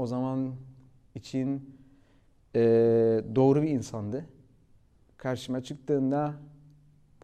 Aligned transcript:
o 0.00 0.06
zaman 0.06 0.54
için 1.14 1.76
e, 2.54 2.60
doğru 3.34 3.62
bir 3.62 3.68
insandı. 3.68 4.24
Karşıma 5.16 5.62
çıktığında 5.62 6.34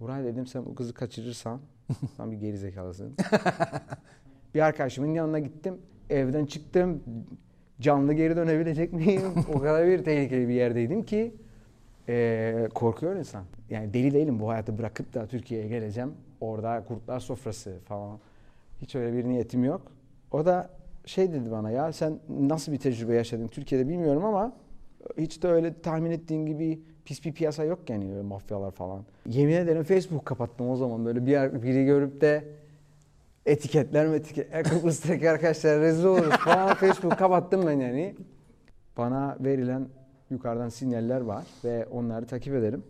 Buray 0.00 0.24
dedim 0.24 0.46
sen 0.46 0.66
bu 0.66 0.74
kızı 0.74 0.94
kaçırırsan 0.94 1.60
sen 2.16 2.32
bir 2.32 2.36
geri 2.36 2.58
zekalısın. 2.58 3.16
bir 4.54 4.60
arkadaşımın 4.60 5.14
yanına 5.14 5.38
gittim. 5.38 5.78
Evden 6.10 6.46
çıktım. 6.46 7.02
Canlı 7.80 8.12
geri 8.12 8.36
dönebilecek 8.36 8.92
miyim? 8.92 9.22
o 9.54 9.58
kadar 9.58 9.86
bir 9.86 10.04
tehlikeli 10.04 10.48
bir 10.48 10.54
yerdeydim 10.54 11.02
ki 11.02 11.34
e, 12.08 12.68
korkuyor 12.74 13.16
insan. 13.16 13.44
Yani 13.70 13.94
deli 13.94 14.14
değilim 14.14 14.40
bu 14.40 14.48
hayatı 14.48 14.78
bırakıp 14.78 15.14
da 15.14 15.26
Türkiye'ye 15.26 15.68
geleceğim. 15.68 16.12
Orada 16.40 16.84
kurtlar 16.88 17.20
sofrası 17.20 17.78
falan. 17.84 18.18
Hiç 18.82 18.94
öyle 18.94 19.16
bir 19.16 19.24
niyetim 19.24 19.64
yok. 19.64 19.82
O 20.30 20.46
da 20.46 20.70
şey 21.06 21.32
dedi 21.32 21.50
bana 21.50 21.70
ya 21.70 21.92
sen 21.92 22.18
nasıl 22.28 22.72
bir 22.72 22.78
tecrübe 22.78 23.14
yaşadın 23.14 23.48
Türkiye'de 23.48 23.88
bilmiyorum 23.88 24.24
ama 24.24 24.52
hiç 25.18 25.42
de 25.42 25.48
öyle 25.48 25.80
tahmin 25.80 26.10
ettiğin 26.10 26.46
gibi 26.46 26.80
pis 27.04 27.24
bir 27.24 27.32
piyasa 27.32 27.64
yok 27.64 27.90
yani 27.90 28.12
öyle 28.12 28.22
mafyalar 28.22 28.70
falan. 28.70 29.04
Yemin 29.26 29.54
ederim 29.54 29.82
Facebook 29.82 30.26
kapattım 30.26 30.70
o 30.70 30.76
zaman 30.76 31.04
böyle 31.04 31.26
bir 31.26 31.62
biri 31.62 31.84
görüp 31.84 32.20
de 32.20 32.44
etiketler 33.46 34.06
mi 34.06 34.16
etiketler 34.16 34.64
Kıbrıs'taki 34.70 35.30
arkadaşlar 35.30 35.80
rezil 35.80 36.04
oluruz 36.04 36.36
falan 36.36 36.74
Facebook 36.74 37.18
kapattım 37.18 37.66
ben 37.66 37.80
yani. 37.80 38.14
Bana 38.96 39.36
verilen 39.40 39.88
yukarıdan 40.30 40.68
sinyaller 40.68 41.20
var 41.20 41.44
ve 41.64 41.86
onları 41.86 42.26
takip 42.26 42.54
ederim. 42.54 42.82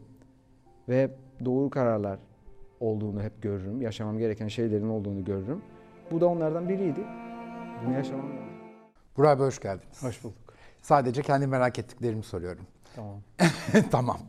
Ve 0.89 1.11
doğru 1.45 1.71
kararlar 1.71 2.19
olduğunu 2.81 3.23
hep 3.23 3.43
görürüm. 3.43 3.83
Yaşamam 3.83 4.19
gereken 4.19 4.49
şeylerin 4.49 4.89
olduğunu 4.89 5.25
görürüm. 5.25 5.63
Bu 6.11 6.21
da 6.21 6.27
onlardan 6.27 6.69
biriydi. 6.69 7.01
Bunu 7.85 7.95
yaşamam 7.95 8.31
lazım. 8.31 8.47
Burak 9.17 9.39
Bey 9.39 9.47
hoş 9.47 9.61
geldiniz. 9.61 10.03
Hoş 10.03 10.25
bulduk. 10.25 10.55
Sadece 10.83 11.23
kendi 11.23 11.47
merak 11.47 11.79
ettiklerimi 11.79 12.23
soruyorum. 12.23 12.67
Tamam. 12.97 13.23
tamam. 13.91 14.21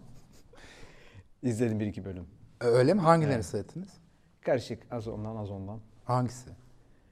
İzledim 1.43 1.79
bir 1.79 1.87
iki 1.87 2.05
bölüm. 2.05 2.27
Öyle 2.61 2.93
mi? 2.93 3.01
Hangilerini 3.01 3.35
Evet. 3.35 3.45
seyrettiniz? 3.45 3.89
Karışık 4.41 4.83
az 4.91 5.07
ondan 5.07 5.35
az 5.35 5.51
ondan. 5.51 5.79
Hangisi? 6.05 6.49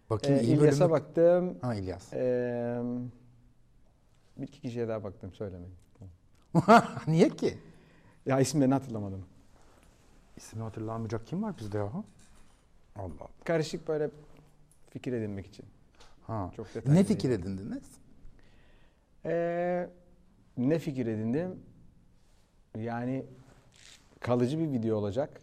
Bakayım 0.09 0.39
Ee, 0.39 0.43
iyi 0.43 0.57
İlyas'a 0.57 0.85
bölümü- 0.85 0.91
baktım. 0.91 1.57
Ha 1.61 1.75
İlyas. 1.75 2.13
Ee, 2.13 2.81
bir 4.37 4.47
iki 4.47 4.61
kişiye 4.61 4.87
daha 4.87 5.03
baktım 5.03 5.33
söylemeyin. 5.33 5.75
Niye 7.07 7.29
ki? 7.29 7.57
Ya 8.25 8.39
isimlerini 8.39 8.73
hatırlamadım. 8.73 9.25
İsmini 10.37 10.63
hatırlamayacak 10.63 11.27
kim 11.27 11.43
var 11.43 11.55
bizde 11.59 11.77
ya? 11.77 11.83
Allah 11.83 12.03
Allah. 12.95 13.27
Karışık 13.43 13.87
böyle 13.87 14.09
fikir 14.89 15.13
edinmek 15.13 15.45
için. 15.47 15.65
Ha. 16.27 16.51
Çok 16.55 16.67
detaylı 16.67 16.89
Ne 16.91 16.95
değil. 16.95 17.05
fikir 17.05 17.29
edindiniz? 17.29 17.83
Ee, 19.25 19.89
ne 20.57 20.79
fikir 20.79 21.07
edindim? 21.07 21.59
Yani 22.77 23.25
kalıcı 24.19 24.59
bir 24.59 24.71
video 24.71 24.97
olacak. 24.97 25.41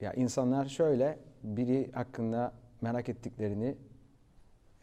Ya 0.00 0.12
insanlar 0.12 0.64
şöyle 0.66 1.18
biri 1.42 1.92
hakkında 1.92 2.52
merak 2.80 3.08
ettiklerini 3.08 3.76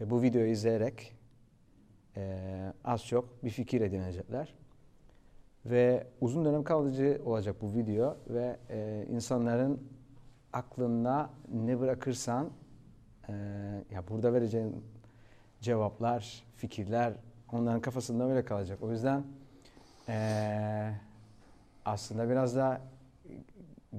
e, 0.01 0.09
bu 0.09 0.21
videoyu 0.21 0.51
izleyerek 0.51 1.15
e, 2.17 2.73
az 2.83 3.05
çok 3.05 3.43
bir 3.43 3.49
fikir 3.49 3.81
edinecekler. 3.81 4.53
Ve 5.65 6.07
uzun 6.21 6.45
dönem 6.45 6.63
kalıcı 6.63 7.21
olacak 7.25 7.55
bu 7.61 7.73
video 7.73 8.17
ve 8.29 8.57
e, 8.69 9.05
insanların 9.09 9.87
aklında 10.53 11.29
ne 11.53 11.79
bırakırsan 11.79 12.49
e, 13.29 13.33
ya 13.91 14.07
burada 14.09 14.33
vereceğin 14.33 14.83
cevaplar, 15.61 16.43
fikirler 16.55 17.13
onların 17.51 17.81
kafasında 17.81 18.29
öyle 18.29 18.45
kalacak. 18.45 18.79
O 18.81 18.91
yüzden 18.91 19.23
eee, 20.07 20.93
aslında 21.85 22.29
biraz 22.29 22.55
da 22.55 22.81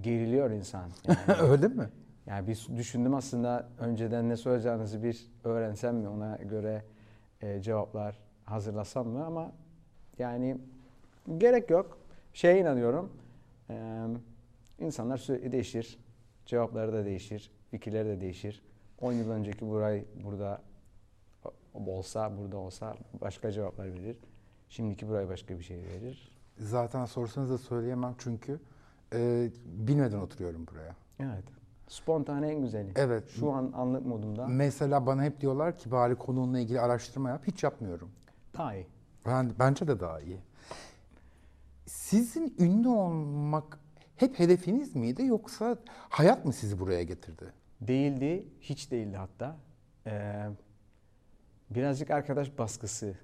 geriliyor 0.01 0.51
insan. 0.51 0.91
Yani, 1.29 1.41
Öyle 1.43 1.69
mi? 1.69 1.89
yani 2.27 2.47
bir 2.49 2.67
düşündüm 2.77 3.15
aslında 3.15 3.69
önceden 3.79 4.29
ne 4.29 4.37
soracağınızı 4.37 5.03
bir 5.03 5.27
öğrensem 5.45 5.97
mi 5.97 6.09
ona 6.09 6.37
göre 6.37 6.85
eee, 7.43 7.63
cevaplar 7.63 8.19
hazırlasam 8.45 9.09
mı 9.09 9.25
ama 9.27 9.53
yani 10.19 10.59
gerek 11.39 11.71
yok. 11.71 11.99
Şeye 12.33 12.61
inanıyorum. 12.61 13.13
eee, 13.71 13.77
insanlar 14.79 15.17
sürekli 15.17 15.53
değişir. 15.53 15.99
Cevapları 16.47 16.93
da 16.93 17.05
değişir. 17.05 17.51
Fikirleri 17.71 18.09
de 18.09 18.21
değişir. 18.21 18.63
10 19.01 19.13
yıl 19.13 19.31
önceki 19.31 19.67
Buray 19.69 20.05
burada 20.25 20.63
olsa, 21.75 22.39
burada 22.39 22.57
olsa 22.57 22.95
başka 23.21 23.53
cevaplar 23.53 23.87
verir. 23.95 24.17
Şimdiki 24.69 25.09
Buray 25.09 25.29
başka 25.29 25.59
bir 25.59 25.65
şey 25.65 25.77
verir. 25.85 26.33
Zaten 26.59 27.05
sorsanız 27.05 27.51
da 27.51 27.59
söyleyemem 27.59 28.15
çünkü 28.19 28.61
e, 29.15 29.51
bilmeden 29.65 30.19
oturuyorum 30.19 30.67
buraya. 30.67 30.97
Evet. 31.21 31.45
Spontane 31.89 32.49
en 32.49 32.61
güzeli. 32.61 32.93
Evet. 32.97 33.29
Şu 33.29 33.53
an 33.53 33.73
anlık 33.77 34.07
modumda 34.07 34.47
Mesela 34.47 35.07
bana 35.07 35.25
hep 35.25 35.41
diyorlar 35.41 35.79
ki 35.79 35.91
bari 35.91 36.15
konunla 36.15 36.61
ilgili 36.61 36.81
araştırma 36.81 37.29
yap. 37.29 37.43
Hiç 37.47 37.63
yapmıyorum. 37.63 38.11
daha 38.59 38.75
iyi. 38.75 38.87
Ben, 39.27 39.53
bence 39.59 39.89
de 39.89 40.01
daha 40.01 40.21
iyi. 40.21 40.41
Sizin 41.87 42.57
ünlü 42.59 42.89
olmak 42.89 43.79
hep 44.17 44.39
hedefiniz 44.39 44.97
miydi 44.97 45.25
yoksa 45.25 45.77
hayat 46.09 46.45
mı 46.45 46.53
sizi 46.53 46.81
buraya 46.81 47.03
getirdi? 47.03 47.45
Değildi, 47.81 48.45
hiç 48.61 48.91
değildi 48.91 49.17
hatta. 49.17 49.57
Ee, 50.07 50.47
birazcık 51.71 52.11
arkadaş 52.11 52.59
baskısı 52.59 53.15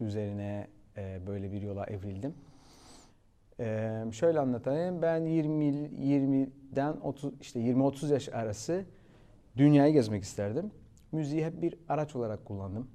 üzerine 0.00 0.68
e, 0.96 1.20
böyle 1.26 1.52
bir 1.52 1.62
yola 1.62 1.86
evrildim. 1.86 2.34
Ee, 3.60 4.04
şöyle 4.12 4.40
anlatayım. 4.40 5.02
Ben 5.02 5.24
20 5.24 5.64
20'den 5.64 6.92
30 6.92 7.32
işte 7.40 7.60
20-30 7.60 8.12
yaş 8.12 8.28
arası 8.28 8.84
dünyayı 9.56 9.92
gezmek 9.92 10.22
isterdim. 10.22 10.70
Müziği 11.12 11.46
hep 11.46 11.62
bir 11.62 11.74
araç 11.88 12.16
olarak 12.16 12.44
kullandım. 12.44 12.88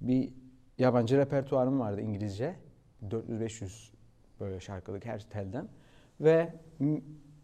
Bir 0.00 0.32
yabancı 0.78 1.18
repertuarım 1.18 1.80
vardı 1.80 2.00
İngilizce. 2.00 2.54
400-500 3.08 3.90
böyle 4.40 4.60
şarkılık 4.60 5.04
her 5.06 5.20
telden. 5.30 5.68
Ve 6.20 6.54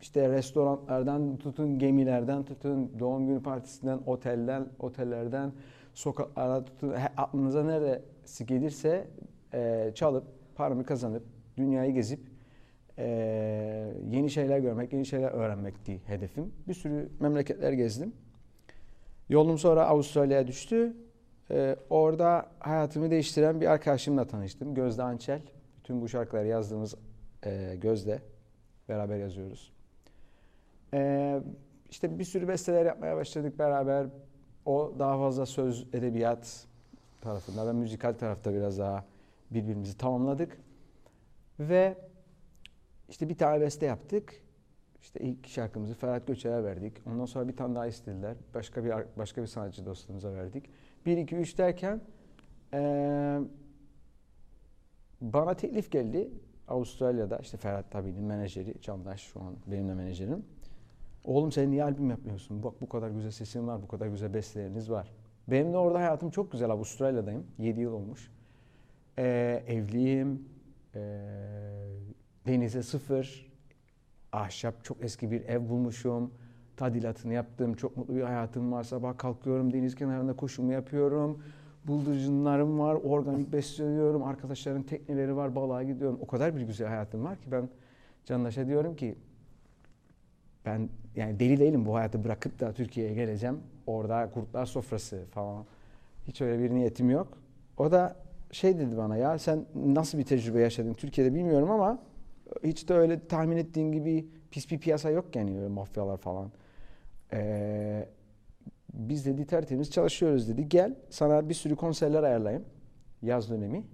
işte 0.01 0.29
restoranlardan 0.29 1.37
tutun 1.37 1.79
gemilerden 1.79 2.45
tutun 2.45 2.99
doğum 2.99 3.27
günü 3.27 3.43
partisinden 3.43 4.01
otelden 4.07 4.69
otellerden 4.79 5.53
sokaklara 5.95 6.65
tutun 6.65 6.95
aklınıza 7.17 7.65
neresi 7.65 8.47
gelirse 8.47 9.07
e, 9.55 9.91
çalıp 9.95 10.25
paramı 10.57 10.85
kazanıp 10.85 11.23
dünyayı 11.57 11.95
gezip 11.95 12.21
e, 12.99 13.07
yeni 14.11 14.31
şeyler 14.31 14.59
görmek, 14.59 14.93
yeni 14.93 15.07
şeyler 15.07 15.31
öğrenmekti 15.31 16.01
hedefim. 16.07 16.53
Bir 16.69 16.75
sürü 16.75 17.09
memleketler 17.21 17.73
gezdim. 17.73 18.13
Yolum 19.29 19.59
sonra 19.59 19.87
Avustralya'ya 19.87 20.47
düştü. 20.47 20.97
Ee, 21.51 21.77
orada 21.91 22.47
hayatımı 22.59 23.11
değiştiren 23.11 23.61
bir 23.61 23.67
arkadaşımla 23.67 24.27
tanıştım. 24.27 24.75
Gözde 24.75 25.03
Ançel. 25.03 25.41
Bütün 25.79 26.01
bu 26.01 26.09
şarkıları 26.09 26.47
yazdığımız 26.47 26.95
e, 27.47 27.77
Gözde. 27.81 28.23
Beraber 28.89 29.17
yazıyoruz. 29.17 29.73
Ee, 30.95 31.41
işte 31.91 32.19
bir 32.19 32.25
sürü 32.25 32.49
besteler 32.49 32.87
yapmaya 32.87 33.17
başladık 33.17 33.59
beraber. 33.59 34.07
O 34.67 34.93
daha 34.99 35.19
fazla 35.19 35.47
söz, 35.47 35.87
edebiyat 35.93 36.67
tarafında. 37.21 37.67
Ben 37.67 37.77
müzikal 37.77 38.13
tarafta 38.13 38.55
biraz 38.55 38.79
daha 38.79 39.05
birbirimizi 39.51 39.99
tamamladık. 39.99 40.59
Ve 41.61 41.97
işte 43.09 43.29
bir 43.29 43.39
tane 43.39 43.61
beste 43.61 43.87
yaptık. 43.87 44.43
İşte 45.01 45.21
ilk 45.21 45.49
şarkımızı 45.49 45.95
Ferhat 45.95 46.27
Göçer'e 46.27 46.65
verdik. 46.65 46.93
Ondan 47.07 47.25
sonra 47.25 47.49
bir 47.49 47.57
tane 47.57 47.75
daha 47.75 47.87
istediler. 47.87 48.37
Başka 48.55 48.85
bir 48.85 48.93
başka 49.19 49.43
bir 49.43 49.47
sanatçı 49.47 49.87
dostumuza 49.87 50.33
verdik. 50.33 50.71
1 51.07 51.17
2 51.17 51.37
3 51.37 51.59
derken 51.59 52.01
eee, 52.73 53.41
bana 55.21 55.55
teklif 55.55 55.91
geldi. 55.91 56.31
Avustralya'da 56.69 57.39
işte 57.39 57.57
Ferhat 57.57 57.91
tabi'nin 57.91 58.25
menajeri 58.25 58.75
Candaş 58.81 59.21
şu 59.21 59.41
an 59.41 59.57
benim 59.67 59.89
de 59.89 59.95
menajerim. 59.95 60.45
Oğlum 61.25 61.53
sen 61.53 61.71
niye 61.71 61.85
albüm 61.85 62.11
yapmıyorsun? 62.11 62.63
Bak 62.63 62.75
bu 62.81 62.89
kadar 62.89 63.11
güzel 63.11 63.31
sesin 63.31 63.67
var, 63.67 63.83
bu 63.83 63.89
kadar 63.89 64.07
güzel 64.07 64.35
besteleriniz 64.35 64.91
var. 64.91 65.13
Benim 65.49 65.73
de 65.73 65.77
orada 65.77 65.99
hayatım 65.99 66.31
çok 66.31 66.53
güzel. 66.53 66.71
Avustralya'dayım. 66.71 67.47
7 67.59 67.81
yıl 67.81 67.93
olmuş. 67.93 68.31
Eee, 69.19 69.65
evliyim. 69.69 70.49
Eee, 70.95 71.01
denize 72.47 72.83
sıfır. 72.83 73.53
Ahşap 74.33 74.85
çok 74.85 75.05
eski 75.05 75.31
bir 75.31 75.45
ev 75.45 75.69
bulmuşum. 75.69 76.31
Tadilatını 76.77 77.33
yaptım. 77.33 77.75
Çok 77.75 77.97
mutlu 77.97 78.17
bir 78.17 78.23
hayatım 78.23 78.73
var. 78.73 78.83
Sabah 78.83 79.19
kalkıyorum 79.19 79.73
deniz 79.73 79.95
kenarında 79.95 80.37
koşumu 80.37 80.73
yapıyorum. 80.73 81.43
Bıldırcınlarım 81.89 82.79
var. 82.79 82.95
Organik 82.95 83.53
besleniyorum. 83.53 84.23
Arkadaşların 84.23 84.83
tekneleri 84.83 85.37
var. 85.37 85.57
Balığa 85.57 85.83
gidiyorum. 85.83 86.19
O 86.23 86.27
kadar 86.27 86.57
bir 86.57 86.63
güzel 86.63 86.89
hayatım 86.89 87.25
var 87.25 87.37
ki 87.37 87.53
ben 87.53 87.69
Candaş'a 88.25 88.67
diyorum 88.67 88.97
ki 88.97 89.19
ben 90.67 90.89
yani 91.17 91.41
deli 91.41 91.61
değilim 91.61 91.87
bu 91.87 91.95
hayatı 91.95 92.25
bırakıp 92.25 92.61
da 92.61 92.73
Türkiye'ye 92.73 93.15
geleceğim. 93.15 93.61
Orada 93.87 94.31
kurtlar 94.31 94.67
sofrası 94.67 95.25
falan. 95.31 95.65
Hiç 96.29 96.41
öyle 96.41 96.63
bir 96.63 96.75
niyetim 96.75 97.11
yok. 97.11 97.39
O 97.77 97.93
da 97.93 98.17
şey 98.53 98.79
dedi 98.79 98.97
bana 98.97 99.17
ya 99.17 99.39
sen 99.39 99.65
nasıl 99.75 100.19
bir 100.19 100.25
tecrübe 100.25 100.61
yaşadın 100.61 100.95
Türkiye'de 100.95 101.35
bilmiyorum 101.35 101.71
ama 101.71 101.99
hiç 102.65 102.89
de 102.89 102.95
öyle 102.95 103.27
tahmin 103.27 103.57
ettiğin 103.57 103.93
gibi 103.93 104.27
pis 104.51 104.71
bir 104.71 104.79
piyasa 104.79 105.11
yok 105.11 105.37
yani 105.37 105.59
öyle 105.59 105.69
mafyalar 105.69 106.17
falan. 106.17 106.51
Ee, 107.33 108.09
biz 108.93 109.27
dedi 109.27 109.47
tertemiz 109.47 109.91
çalışıyoruz 109.91 110.49
dedi. 110.49 110.69
Gel 110.69 110.95
sana 111.11 111.49
bir 111.49 111.55
sürü 111.55 111.77
konserler 111.77 112.23
ayarlayayım 112.23 112.65
yaz 113.23 113.51
dönemi. 113.51 113.85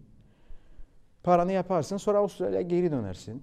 Paranı 1.22 1.52
yaparsın 1.52 1.96
sonra 1.96 2.18
Avustralya'ya 2.18 2.62
geri 2.62 2.90
dönersin. 2.90 3.42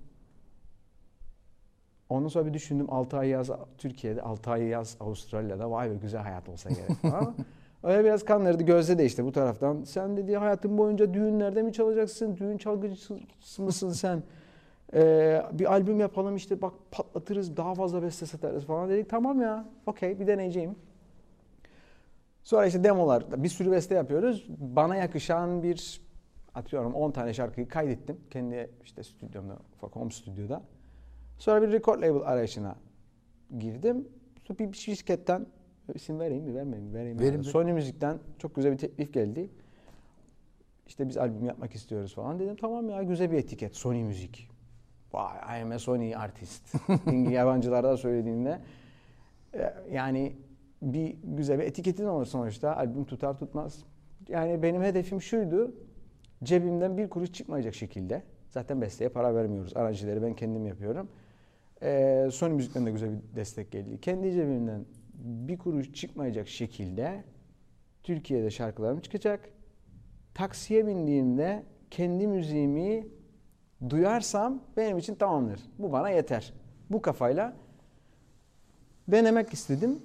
Ondan 2.09 2.27
sonra 2.27 2.45
bir 2.45 2.53
düşündüm 2.53 2.85
6 2.89 3.17
ay 3.17 3.29
yaz 3.29 3.49
Türkiye'de 3.77 4.21
6 4.21 4.51
ay 4.51 4.63
yaz 4.63 4.97
Avustralya'da 4.99 5.71
vay 5.71 5.91
be 5.91 5.95
güzel 5.95 6.21
hayat 6.21 6.49
olsa 6.49 6.69
gerek 6.69 7.01
falan. 7.01 7.35
Öyle 7.83 8.03
biraz 8.03 8.25
kandırdı 8.25 8.63
gözde 8.63 8.97
de 8.97 9.05
işte 9.05 9.25
bu 9.25 9.31
taraftan. 9.31 9.83
Sen 9.83 10.17
dedi 10.17 10.37
hayatın 10.37 10.77
boyunca 10.77 11.13
düğünlerde 11.13 11.61
mi 11.61 11.73
çalacaksın? 11.73 12.37
Düğün 12.37 12.57
çalgıcısı 12.57 13.61
mısın 13.61 13.89
sen? 13.89 14.23
Ee, 14.93 15.41
bir 15.51 15.71
albüm 15.71 15.99
yapalım 15.99 16.35
işte 16.35 16.61
bak 16.61 16.73
patlatırız 16.91 17.57
daha 17.57 17.75
fazla 17.75 18.01
beste 18.01 18.25
satarız 18.25 18.65
falan 18.65 18.89
dedik. 18.89 19.09
Tamam 19.09 19.41
ya 19.41 19.65
okey 19.85 20.19
bir 20.19 20.27
deneyeceğim. 20.27 20.75
Sonra 22.43 22.65
işte 22.65 22.83
demolar 22.83 23.43
bir 23.43 23.49
sürü 23.49 23.71
beste 23.71 23.95
yapıyoruz. 23.95 24.47
Bana 24.57 24.95
yakışan 24.95 25.63
bir 25.63 26.01
atıyorum 26.55 26.93
10 26.93 27.11
tane 27.11 27.33
şarkıyı 27.33 27.67
kaydettim. 27.67 28.17
Kendi 28.29 28.71
işte 28.83 29.03
stüdyomda 29.03 29.57
home 29.81 30.11
stüdyoda. 30.11 30.61
Sonra 31.37 31.61
bir 31.61 31.71
record 31.71 32.01
label 32.01 32.21
arayışına 32.21 32.75
girdim. 33.59 34.07
Sonra 34.43 34.59
bir 34.59 34.77
şirketten 34.77 35.45
isim 35.93 36.19
vereyim 36.19 36.43
mi 36.43 36.55
vermeyeyim 36.55 36.89
mi 36.89 36.93
vereyim 36.93 37.17
mi? 37.17 37.23
Verin. 37.23 37.41
Sony 37.41 37.71
Müzik'ten 37.71 38.19
çok 38.39 38.55
güzel 38.55 38.71
bir 38.71 38.77
teklif 38.77 39.13
geldi. 39.13 39.49
İşte 40.87 41.09
biz 41.09 41.17
albüm 41.17 41.45
yapmak 41.45 41.75
istiyoruz 41.75 42.15
falan 42.15 42.39
dedim. 42.39 42.55
Tamam 42.55 42.89
ya 42.89 43.03
güzel 43.03 43.31
bir 43.31 43.37
etiket 43.37 43.75
Sony 43.75 44.03
Müzik. 44.03 44.49
Vay 45.13 45.59
I 45.59 45.63
am 45.63 45.71
a 45.71 45.79
Sony 45.79 46.15
artist. 46.15 46.75
Yabancılarda 47.29 47.97
söylediğinde 47.97 48.59
e, 49.53 49.73
yani 49.91 50.35
bir 50.81 51.15
güzel 51.23 51.59
bir 51.59 51.63
etiketin 51.63 52.05
olur 52.05 52.25
sonuçta. 52.25 52.75
Albüm 52.75 53.05
tutar 53.05 53.39
tutmaz. 53.39 53.83
Yani 54.27 54.63
benim 54.63 54.83
hedefim 54.83 55.21
şuydu. 55.21 55.75
Cebimden 56.43 56.97
bir 56.97 57.09
kuruş 57.09 57.31
çıkmayacak 57.31 57.75
şekilde. 57.75 58.23
Zaten 58.49 58.81
besteye 58.81 59.09
para 59.09 59.35
vermiyoruz. 59.35 59.77
Aranjileri 59.77 60.21
ben 60.21 60.33
kendim 60.33 60.65
yapıyorum. 60.65 61.09
Ee, 61.81 62.29
Sony 62.31 62.53
Müzik'ten 62.53 62.85
de 62.85 62.91
güzel 62.91 63.09
bir 63.11 63.35
destek 63.35 63.71
geldi. 63.71 64.01
Kendi 64.01 64.31
cebimden 64.31 64.85
bir 65.13 65.57
kuruş 65.57 65.93
çıkmayacak 65.93 66.47
şekilde 66.47 67.23
Türkiye'de 68.03 68.49
şarkılarım 68.49 68.99
çıkacak. 68.99 69.49
Taksiye 70.33 70.87
bindiğimde 70.87 71.63
kendi 71.91 72.27
müziğimi 72.27 73.07
duyarsam 73.89 74.63
benim 74.77 74.97
için 74.97 75.15
tamamdır. 75.15 75.59
Bu 75.79 75.91
bana 75.91 76.09
yeter. 76.09 76.53
Bu 76.89 77.01
kafayla 77.01 77.57
denemek 79.07 79.53
istedim. 79.53 79.99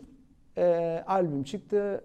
Ee, 0.56 1.04
albüm 1.06 1.42
çıktı. 1.42 2.04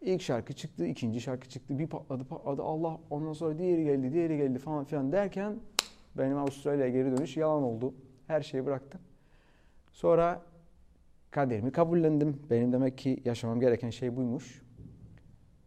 İlk 0.00 0.22
şarkı 0.22 0.52
çıktı, 0.52 0.86
ikinci 0.86 1.20
şarkı 1.20 1.48
çıktı. 1.48 1.78
Bir 1.78 1.86
patladı 1.86 2.24
patladı. 2.24 2.62
Allah 2.62 3.00
ondan 3.10 3.32
sonra 3.32 3.58
diğeri 3.58 3.84
geldi, 3.84 4.12
diğeri 4.12 4.36
geldi 4.36 4.58
falan 4.58 4.84
filan 4.84 5.12
derken 5.12 5.56
benim 6.18 6.38
Avustralya'ya 6.38 6.90
geri 6.92 7.16
dönüş 7.16 7.36
yalan 7.36 7.62
oldu. 7.62 7.94
Her 8.30 8.42
şeyi 8.42 8.66
bıraktım. 8.66 9.00
Sonra 9.92 10.42
kaderimi 11.30 11.72
kabullendim. 11.72 12.42
Benim 12.50 12.72
demek 12.72 12.98
ki 12.98 13.22
yaşamam 13.24 13.60
gereken 13.60 13.90
şey 13.90 14.16
buymuş. 14.16 14.62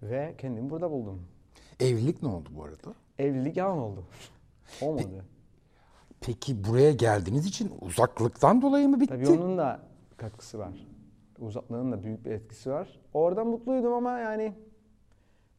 Ve 0.01 0.35
kendimi 0.37 0.69
burada 0.69 0.91
buldum. 0.91 1.21
Evlilik 1.79 2.23
ne 2.23 2.29
oldu 2.29 2.49
bu 2.55 2.63
arada? 2.63 2.93
Evlilik 3.19 3.57
yalan 3.57 3.77
oldu. 3.77 4.03
Olmadı. 4.81 5.25
Peki 6.21 6.63
buraya 6.63 6.91
geldiğiniz 6.91 7.45
için 7.45 7.71
uzaklıktan 7.81 8.61
dolayı 8.61 8.89
mı 8.89 8.99
bitti? 8.99 9.13
Tabii 9.13 9.29
onun 9.29 9.57
da 9.57 9.79
katkısı 10.17 10.59
var. 10.59 10.87
Uzaklığın 11.39 11.91
da 11.91 12.03
büyük 12.03 12.25
bir 12.25 12.31
etkisi 12.31 12.71
var. 12.71 12.99
Orada 13.13 13.45
mutluydum 13.45 13.93
ama 13.93 14.19
yani 14.19 14.53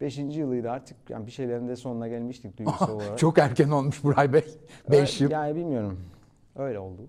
5. 0.01 0.19
yılıydı 0.19 0.71
artık 0.71 0.97
yani 1.11 1.27
bir 1.27 1.31
şeylerin 1.33 1.69
de 1.69 1.77
sonuna 1.77 2.09
gelmiştik 2.09 2.59
duygusal 2.59 2.89
olarak. 2.95 3.19
Çok 3.19 3.39
erken 3.39 3.71
olmuş 3.71 4.05
Buray 4.05 4.33
Bey. 4.33 4.45
5 4.91 5.21
yıl. 5.21 5.31
Yani 5.31 5.55
bilmiyorum. 5.55 6.01
Öyle 6.57 6.79
oldu. 6.79 7.03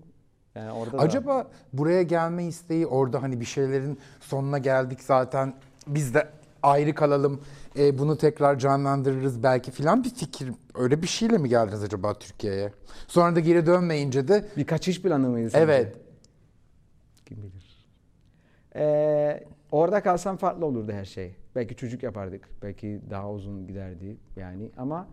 Yani 0.54 0.72
orada 0.72 0.98
da- 0.98 1.02
Acaba 1.02 1.46
buraya 1.72 2.02
gelme 2.02 2.44
isteği 2.44 2.86
orada 2.86 3.22
hani 3.22 3.40
bir 3.40 3.44
şeylerin 3.44 3.98
sonuna 4.20 4.58
geldik 4.58 5.02
zaten 5.02 5.54
biz 5.86 6.14
de 6.14 6.28
ayrı 6.62 6.94
kalalım 6.94 7.40
e, 7.78 7.98
bunu 7.98 8.18
tekrar 8.18 8.58
canlandırırız 8.58 9.42
belki 9.42 9.70
filan 9.70 10.04
bir 10.04 10.10
fikir 10.10 10.52
öyle 10.74 11.02
bir 11.02 11.06
şeyle 11.06 11.38
mi 11.38 11.48
geldiniz 11.48 11.82
acaba 11.82 12.14
Türkiye'ye? 12.14 12.72
Sonra 13.08 13.36
da 13.36 13.40
geri 13.40 13.66
dönmeyince 13.66 14.28
de 14.28 14.48
bir 14.56 14.66
kaçış 14.66 15.02
planı 15.02 15.28
mıydı? 15.28 15.50
sence? 15.50 15.64
evet 15.64 15.96
Kim 17.26 17.36
bilir. 17.42 17.86
Ee, 18.76 19.44
orada 19.72 20.02
kalsam 20.02 20.36
farklı 20.36 20.66
olurdu 20.66 20.92
her 20.92 21.04
şey. 21.04 21.34
Belki 21.54 21.76
çocuk 21.76 22.02
yapardık. 22.02 22.48
Belki 22.62 23.00
daha 23.10 23.30
uzun 23.30 23.66
giderdi 23.66 24.16
yani 24.36 24.70
ama 24.76 25.06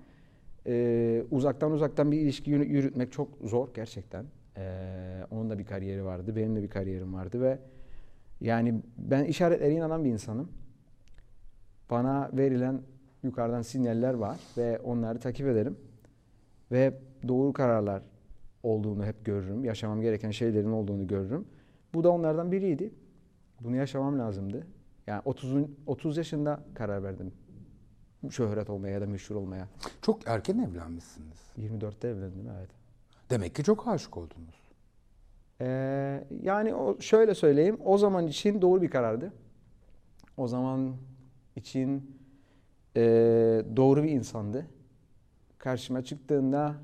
e, 0.67 1.23
uzaktan 1.31 1.71
uzaktan 1.71 2.11
bir 2.11 2.19
ilişki 2.19 2.51
yürü- 2.51 2.65
yürütmek 2.67 3.11
çok 3.11 3.29
zor 3.43 3.73
gerçekten. 3.73 4.25
Ee, 4.57 5.25
onun 5.31 5.49
da 5.49 5.59
bir 5.59 5.65
kariyeri 5.65 6.05
vardı. 6.05 6.35
Benim 6.35 6.55
de 6.55 6.63
bir 6.63 6.69
kariyerim 6.69 7.13
vardı 7.13 7.41
ve 7.41 7.59
yani 8.41 8.81
ben 8.97 9.23
işaretlere 9.23 9.71
inanan 9.73 10.03
bir 10.05 10.09
insanım. 10.09 10.49
Bana 11.89 12.29
verilen 12.33 12.81
yukarıdan 13.23 13.61
sinyaller 13.61 14.13
var 14.13 14.39
ve 14.57 14.79
onları 14.79 15.19
takip 15.19 15.47
ederim. 15.47 15.77
Ve 16.71 16.93
doğru 17.27 17.53
kararlar 17.53 18.01
olduğunu 18.63 19.05
hep 19.05 19.25
görürüm. 19.25 19.65
Yaşamam 19.65 20.01
gereken 20.01 20.31
şeylerin 20.31 20.71
olduğunu 20.71 21.07
görürüm. 21.07 21.45
Bu 21.93 22.03
da 22.03 22.09
onlardan 22.11 22.51
biriydi. 22.51 22.93
Bunu 23.61 23.75
yaşamam 23.75 24.19
lazımdı. 24.19 24.67
Yani 25.07 25.21
30 25.25 25.55
30 25.87 26.17
yaşında 26.17 26.59
karar 26.75 27.03
verdim. 27.03 27.31
Şöhret 28.31 28.69
olmaya 28.69 28.93
ya 28.93 29.01
da 29.01 29.05
meşhur 29.05 29.35
olmaya. 29.35 29.67
çok 30.01 30.27
erken 30.27 30.57
evlenmişsiniz. 30.57 31.37
24'te 31.57 32.07
evlendim 32.07 32.49
evet. 32.57 32.69
Demek 33.29 33.55
ki 33.55 33.63
çok 33.63 33.87
aşık 33.87 34.17
oldunuz. 34.17 34.63
Ee, 35.61 36.27
yani 36.41 36.75
o, 36.75 37.01
şöyle 37.01 37.35
söyleyeyim. 37.35 37.77
O 37.85 37.97
zaman 37.97 38.27
için 38.27 38.61
doğru 38.61 38.81
bir 38.81 38.89
karardı. 38.89 39.33
O 40.37 40.47
zaman 40.47 40.95
için 41.55 42.17
e, 42.95 43.01
doğru 43.75 44.03
bir 44.03 44.09
insandı. 44.09 44.65
Karşıma 45.57 46.03
çıktığında 46.03 46.75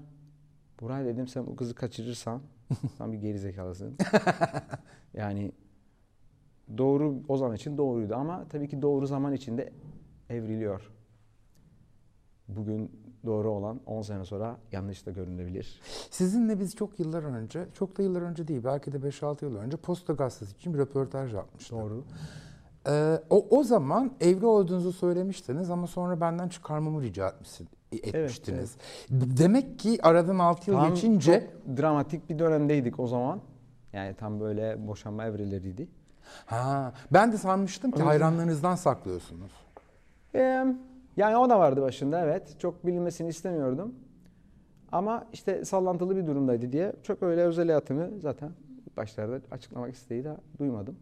Buray 0.81 1.05
dedim 1.05 1.27
sen 1.27 1.47
bu 1.47 1.55
kızı 1.55 1.75
kaçırırsan 1.75 2.41
sen 2.97 3.11
bir 3.11 3.17
gerizekalısın. 3.17 3.97
yani 5.13 5.51
doğru 6.77 7.21
o 7.27 7.37
zaman 7.37 7.55
için 7.55 7.77
doğruydu 7.77 8.15
ama 8.15 8.45
tabii 8.49 8.67
ki 8.67 8.81
doğru 8.81 9.07
zaman 9.07 9.33
içinde 9.33 9.73
evriliyor. 10.29 10.91
Bugün 12.55 12.91
doğru 13.25 13.49
olan 13.49 13.79
10 13.85 14.01
sene 14.01 14.25
sonra 14.25 14.57
yanlış 14.71 15.05
da 15.05 15.11
görünebilir. 15.11 15.81
Sizinle 16.11 16.59
biz 16.59 16.75
çok 16.75 16.99
yıllar 16.99 17.23
önce, 17.23 17.65
çok 17.73 17.97
da 17.97 18.03
yıllar 18.03 18.21
önce 18.21 18.47
değil 18.47 18.63
belki 18.63 18.91
de 18.91 18.97
5-6 18.97 19.45
yıl 19.45 19.55
önce 19.55 19.77
Posta 19.77 20.13
Gazetesi 20.13 20.57
için 20.57 20.73
bir 20.73 20.79
röportaj 20.79 21.33
yapmıştık. 21.33 21.77
Doğru. 21.77 22.03
Ee, 22.87 23.19
o, 23.29 23.45
o 23.49 23.63
zaman 23.63 24.11
evli 24.19 24.45
olduğunuzu 24.45 24.93
söylemiştiniz 24.93 25.69
ama 25.69 25.87
sonra 25.87 26.21
benden 26.21 26.49
çıkarmamı 26.49 27.01
rica 27.01 27.27
etmişsin, 27.27 27.67
etmiştiniz. 27.91 28.75
Demek 29.09 29.79
ki 29.79 29.99
aradan 30.03 30.39
6 30.39 30.71
yıl 30.71 30.77
Tam 30.77 30.89
geçince 30.89 31.47
çok 31.65 31.77
dramatik 31.77 32.29
bir 32.29 32.39
dönemdeydik 32.39 32.99
o 32.99 33.07
zaman. 33.07 33.39
Yani 33.93 34.15
tam 34.15 34.39
böyle 34.39 34.87
boşanma 34.87 35.25
evreleriydi. 35.25 35.87
ha 36.45 36.93
ben 37.11 37.31
de 37.31 37.37
sanmıştım 37.37 37.91
ki 37.91 38.03
hayranlarınızdan 38.03 38.75
saklıyorsunuz. 38.75 39.51
Ee, 40.35 40.65
yani 41.17 41.37
o 41.37 41.49
da 41.49 41.59
vardı 41.59 41.81
başında 41.81 42.21
evet. 42.25 42.55
Çok 42.59 42.85
bilinmesini 42.85 43.29
istemiyordum. 43.29 43.95
Ama 44.91 45.27
işte 45.33 45.65
sallantılı 45.65 46.15
bir 46.15 46.27
durumdaydı 46.27 46.71
diye 46.71 46.93
çok 47.03 47.23
öyle 47.23 47.41
özel 47.43 47.67
hayatımı 47.67 48.19
zaten 48.21 48.51
başlarda 48.97 49.39
açıklamak 49.51 49.95
isteği 49.95 50.23
de 50.23 50.37
duymadım. 50.59 50.99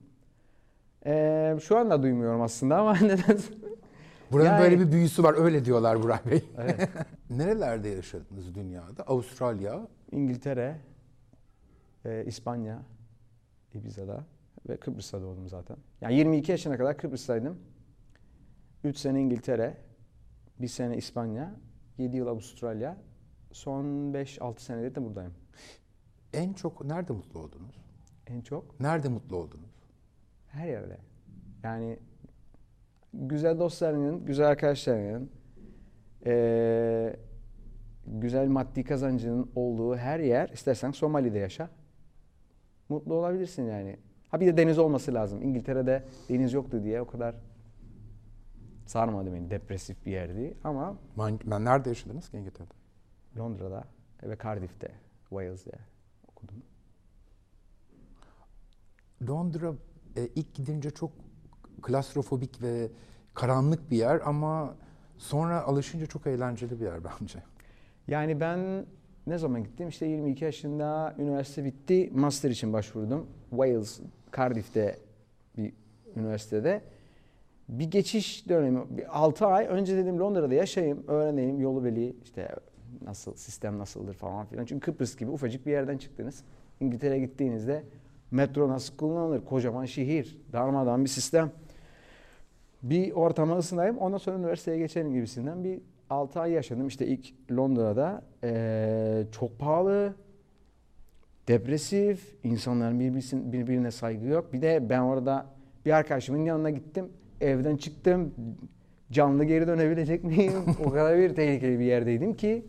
Ee, 1.05 1.57
şu 1.63 1.77
anda 1.77 2.03
duymuyorum 2.03 2.41
aslında 2.41 2.77
ama 2.77 2.93
neden? 3.01 3.37
Buranın 4.31 4.45
Yani- 4.49 4.61
böyle 4.61 4.79
bir 4.79 4.91
büyüsü 4.91 5.23
var 5.23 5.35
öyle 5.37 5.65
diyorlar 5.65 6.03
Burak 6.03 6.31
Bey. 6.31 6.43
Evet. 6.57 6.89
Nerelerde 7.29 7.89
yaşadınız 7.89 8.55
dünyada? 8.55 9.03
Avustralya, 9.03 9.87
İngiltere, 10.11 10.75
e, 12.05 12.23
İspanya, 12.25 12.79
Ibiza'da 13.73 14.23
ve 14.69 14.77
Kıbrıs'ta 14.77 15.21
doğdum 15.21 15.47
zaten. 15.47 15.77
Yani 16.01 16.15
22 16.15 16.51
yaşına 16.51 16.77
kadar 16.77 16.97
Kıbrıs'taydım. 16.97 17.57
3 18.83 18.97
sene 18.97 19.21
İngiltere, 19.21 19.77
1 20.59 20.67
sene 20.67 20.97
İspanya, 20.97 21.55
7 21.97 22.17
yıl 22.17 22.27
Avustralya. 22.27 22.97
Son 23.51 23.85
5-6 23.85 24.59
senedir 24.59 24.95
de 24.95 25.03
buradayım. 25.03 25.33
en 26.33 26.53
çok 26.53 26.85
nerede 26.85 27.13
mutlu 27.13 27.39
oldunuz? 27.39 27.75
En 28.27 28.41
çok 28.41 28.79
Nerede 28.79 29.09
mutlu 29.09 29.37
oldunuz? 29.37 29.77
her 30.47 30.67
yerde. 30.67 30.97
Yani 31.63 31.99
güzel 33.13 33.59
dostlarının, 33.59 34.25
güzel 34.25 34.47
arkadaşlarının, 34.47 35.31
e, 36.25 37.15
güzel 38.07 38.47
maddi 38.47 38.83
kazancının 38.83 39.51
olduğu 39.55 39.95
her 39.95 40.19
yer 40.19 40.49
istersen 40.49 40.91
Somali'de 40.91 41.39
yaşa. 41.39 41.69
Mutlu 42.89 43.13
olabilirsin 43.13 43.63
yani. 43.63 43.97
Ha 44.29 44.39
bir 44.39 44.47
de 44.47 44.57
deniz 44.57 44.79
olması 44.79 45.13
lazım. 45.13 45.41
İngiltere'de 45.41 46.03
deniz 46.29 46.53
yoktu 46.53 46.83
diye 46.83 47.01
o 47.01 47.07
kadar 47.07 47.35
sarmadı 48.89 49.33
beni. 49.33 49.49
Depresif 49.51 50.05
bir 50.05 50.11
yerdi 50.11 50.57
ama 50.63 50.97
Ben, 51.17 51.39
ben 51.45 51.65
nerede 51.65 51.89
yaşadınız 51.89 52.29
ki 52.29 52.37
İngiltere'de? 52.37 52.73
Londra'da 53.39 53.83
ve 54.23 54.37
Cardiff'te, 54.43 54.91
Wales'de 55.29 55.71
okudum. 56.27 56.63
Londra 59.27 59.73
e, 60.15 60.27
ilk 60.35 60.53
gidince 60.53 60.91
çok 60.91 61.11
klastrofobik 61.81 62.61
ve 62.61 62.89
karanlık 63.33 63.91
bir 63.91 63.97
yer 63.97 64.21
ama 64.25 64.75
sonra 65.17 65.61
alışınca 65.61 66.05
çok 66.05 66.27
eğlenceli 66.27 66.79
bir 66.79 66.85
yer 66.85 66.99
bence. 67.03 67.43
Yani 68.07 68.39
ben 68.39 68.85
ne 69.27 69.37
zaman 69.37 69.63
gittim? 69.63 69.87
İşte 69.87 70.05
22 70.05 70.45
yaşında 70.45 71.15
üniversite 71.17 71.63
bitti. 71.63 72.09
Master 72.13 72.49
için 72.49 72.73
başvurdum. 72.73 73.27
Wales, 73.49 73.99
Cardiff'te 74.37 74.99
bir 75.57 75.73
üniversitede. 76.15 76.81
Bir 77.69 77.91
geçiş 77.91 78.49
dönemi, 78.49 78.79
bir 78.89 79.19
6 79.19 79.45
ay 79.45 79.65
önce 79.65 79.97
dedim 79.97 80.19
Londra'da 80.19 80.53
yaşayayım, 80.53 81.03
öğreneyim 81.07 81.61
yolu 81.61 81.85
beli, 81.85 82.15
işte 82.23 82.49
nasıl, 83.05 83.35
sistem 83.35 83.79
nasıldır 83.79 84.13
falan 84.13 84.45
filan. 84.45 84.65
Çünkü 84.65 84.91
Kıbrıs 84.91 85.17
gibi 85.17 85.31
ufacık 85.31 85.65
bir 85.65 85.71
yerden 85.71 85.97
çıktınız. 85.97 86.43
İngiltere'ye 86.79 87.19
gittiğinizde 87.19 87.83
metro 88.31 88.69
nasıl 88.69 88.97
kullanılır, 88.97 89.45
kocaman 89.45 89.85
şehir, 89.85 90.37
darmadağın 90.53 91.03
bir 91.03 91.09
sistem. 91.09 91.51
Bir 92.83 93.11
ortama 93.11 93.57
ısınayım, 93.57 93.97
ondan 93.97 94.17
sonra 94.17 94.37
üniversiteye 94.37 94.77
geçelim 94.77 95.13
gibisinden 95.13 95.63
bir 95.63 95.81
6 96.09 96.39
ay 96.39 96.51
yaşadım. 96.51 96.87
İşte 96.87 97.07
ilk 97.07 97.33
Londra'da 97.51 98.21
Ee, 98.43 99.23
çok 99.31 99.59
pahalı, 99.59 100.15
depresif, 101.47 102.35
insanların 102.43 102.99
birbirine 103.51 103.91
saygı 103.91 104.25
yok. 104.25 104.53
Bir 104.53 104.61
de 104.61 104.89
ben 104.89 104.99
orada 104.99 105.45
bir 105.85 105.91
arkadaşımın 105.91 106.45
yanına 106.45 106.69
gittim, 106.69 107.09
evden 107.41 107.77
çıktım, 107.77 108.33
canlı 109.11 109.43
geri 109.43 109.67
dönebilecek 109.67 110.23
miyim? 110.23 110.53
o 110.85 110.89
kadar 110.89 111.17
bir 111.17 111.35
tehlikeli 111.35 111.79
bir 111.79 111.85
yerdeydim 111.85 112.33
ki 112.33 112.65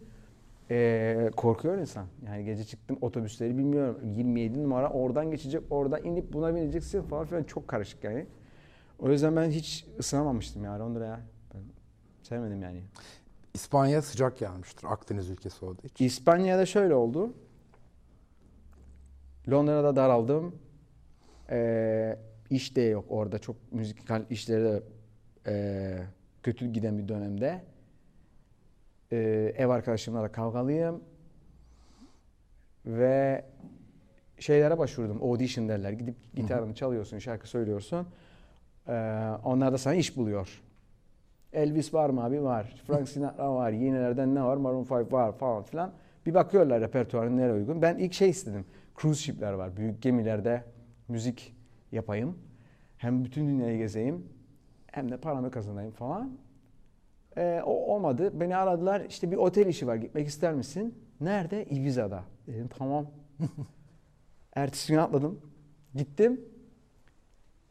ee, 0.71 1.31
korkuyor 1.37 1.79
insan. 1.79 2.07
Yani 2.27 2.45
gece 2.45 2.65
çıktım 2.65 2.99
otobüsleri 3.01 3.59
bilmiyorum. 3.59 4.01
27 4.17 4.63
numara 4.63 4.91
oradan 4.91 5.31
geçecek, 5.31 5.63
orada 5.71 5.99
inip 5.99 6.33
buna 6.33 6.55
bineceksin 6.55 7.03
falan 7.03 7.27
filan 7.27 7.43
çok 7.43 7.69
karışık 7.69 8.05
yani. 8.05 8.27
O 8.99 9.11
yüzden 9.11 9.37
ben 9.37 9.51
hiç 9.51 9.87
ısınamamıştım 9.99 10.65
ya 10.65 10.81
Londra'ya. 10.81 11.21
Ben 11.55 11.61
sevmedim 12.23 12.63
yani. 12.63 12.83
İspanya 13.55 14.03
sıcak 14.03 14.39
gelmiştir 14.39 14.87
Akdeniz 14.93 15.31
ülkesi 15.31 15.65
olduğu 15.65 15.87
için. 15.87 16.05
İspanya'da 16.05 16.67
şöyle 16.67 16.95
oldu. 16.95 17.33
Londra'da 19.51 19.97
daraldım. 19.97 20.55
Ee, 21.51 22.19
iş 22.50 22.76
de 22.76 22.81
yok 22.81 23.05
orada. 23.09 23.38
Çok 23.38 23.57
müzikal 23.73 24.25
işleri 24.31 24.64
de 24.64 24.83
ee, 25.47 25.99
kötü 26.43 26.67
giden 26.67 26.99
bir 26.99 27.09
dönemde. 27.09 27.61
Ee, 29.12 29.55
ev 29.57 29.69
arkadaşımla 29.69 30.23
da 30.23 30.33
kavgalıyım. 30.33 31.00
Ve 32.87 33.45
şeylere 34.38 34.78
başvurdum. 34.78 35.23
Audition 35.23 35.69
derler. 35.69 35.93
Gidip 35.93 36.35
gitarını 36.35 36.75
çalıyorsun, 36.75 37.19
şarkı 37.19 37.49
söylüyorsun. 37.49 38.07
Ee, 38.88 38.93
onlar 39.45 39.73
da 39.73 39.78
sana 39.78 39.95
iş 39.95 40.17
buluyor. 40.17 40.62
Elvis 41.52 41.95
var 41.95 42.11
mı 42.11 42.25
abi? 42.25 42.43
Var. 42.43 42.83
Frank 42.87 43.09
Sinatra 43.14 43.55
var. 43.55 43.71
Yenilerden 43.71 44.35
ne 44.35 44.43
var? 44.43 44.57
Maroon 44.57 44.85
5 44.85 45.12
var 45.12 45.33
falan 45.33 45.62
filan. 45.62 45.93
Bir 46.26 46.35
bakıyorlar 46.35 46.81
repertuarın 46.81 47.37
nereye 47.37 47.52
uygun. 47.52 47.83
Ben 47.83 47.99
ilk 47.99 48.12
şey 48.12 48.31
istedim. 48.31 48.64
Cruise 49.00 49.23
ship'ler 49.23 49.52
var. 49.52 49.76
Büyük 49.76 50.02
gemilerde 50.02 50.64
müzik 51.09 51.58
yapayım. 51.92 52.38
Hem 52.99 53.25
bütün 53.25 53.47
dünyayı 53.49 53.78
gezeyim. 53.78 54.26
Hem 54.87 55.11
de 55.11 55.16
paramı 55.16 55.50
kazanayım 55.50 55.92
falan. 55.92 56.38
Ee, 57.37 57.62
o 57.64 57.71
olmadı. 57.71 58.40
Beni 58.40 58.57
aradılar. 58.57 59.00
İşte 59.09 59.30
bir 59.30 59.37
otel 59.37 59.66
işi 59.66 59.87
var. 59.87 59.97
Gitmek 59.97 60.28
ister 60.28 60.54
misin? 60.54 60.95
Nerede? 61.21 61.64
Ibiza'da. 61.64 62.25
Dedim 62.47 62.68
tamam. 62.78 63.07
Ertesi 64.54 64.92
gün 64.92 64.99
atladım. 64.99 65.40
Gittim. 65.95 66.40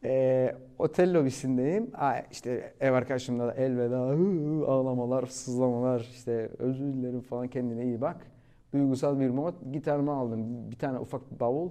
Ee, 0.04 0.54
otel 0.78 1.14
lobisindeyim. 1.14 1.90
Aa, 1.94 2.18
işte 2.30 2.74
ev 2.80 2.92
arkadaşımla 2.92 3.46
da 3.46 3.54
elveda, 3.54 3.98
hı, 4.08 4.66
ağlamalar, 4.66 5.26
sızlamalar, 5.26 6.00
işte 6.00 6.50
özür 6.58 6.92
dilerim 6.94 7.20
falan 7.20 7.48
kendine 7.48 7.84
iyi 7.84 8.00
bak. 8.00 8.26
Duygusal 8.72 9.20
bir 9.20 9.30
mod. 9.30 9.54
Gitarımı 9.72 10.12
aldım. 10.12 10.70
Bir 10.70 10.78
tane 10.78 10.98
ufak 10.98 11.34
bir 11.34 11.40
bavul. 11.40 11.70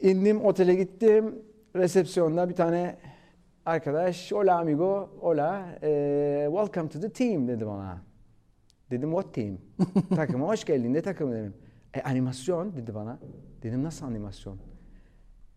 İndim 0.00 0.44
otele 0.44 0.74
gittim. 0.74 1.42
Resepsiyonda 1.76 2.48
bir 2.48 2.54
tane 2.54 2.96
arkadaş, 3.66 4.32
hola 4.32 4.58
amigo, 4.58 5.10
hola, 5.20 5.78
eh, 5.82 6.46
welcome 6.46 6.88
to 6.88 7.00
the 7.00 7.12
team 7.12 7.48
dedi 7.48 7.66
bana. 7.66 8.02
Dedim 8.90 9.10
what 9.10 9.34
team? 9.34 9.58
Takıma 10.16 10.48
hoş 10.48 10.64
geldin. 10.64 10.94
Ne 10.94 11.02
takımı 11.02 11.34
dedim. 11.34 11.54
E, 11.94 12.02
animasyon 12.02 12.76
dedi 12.76 12.94
bana. 12.94 13.18
Dedim 13.62 13.82
nasıl 13.82 14.06
animasyon? 14.06 14.58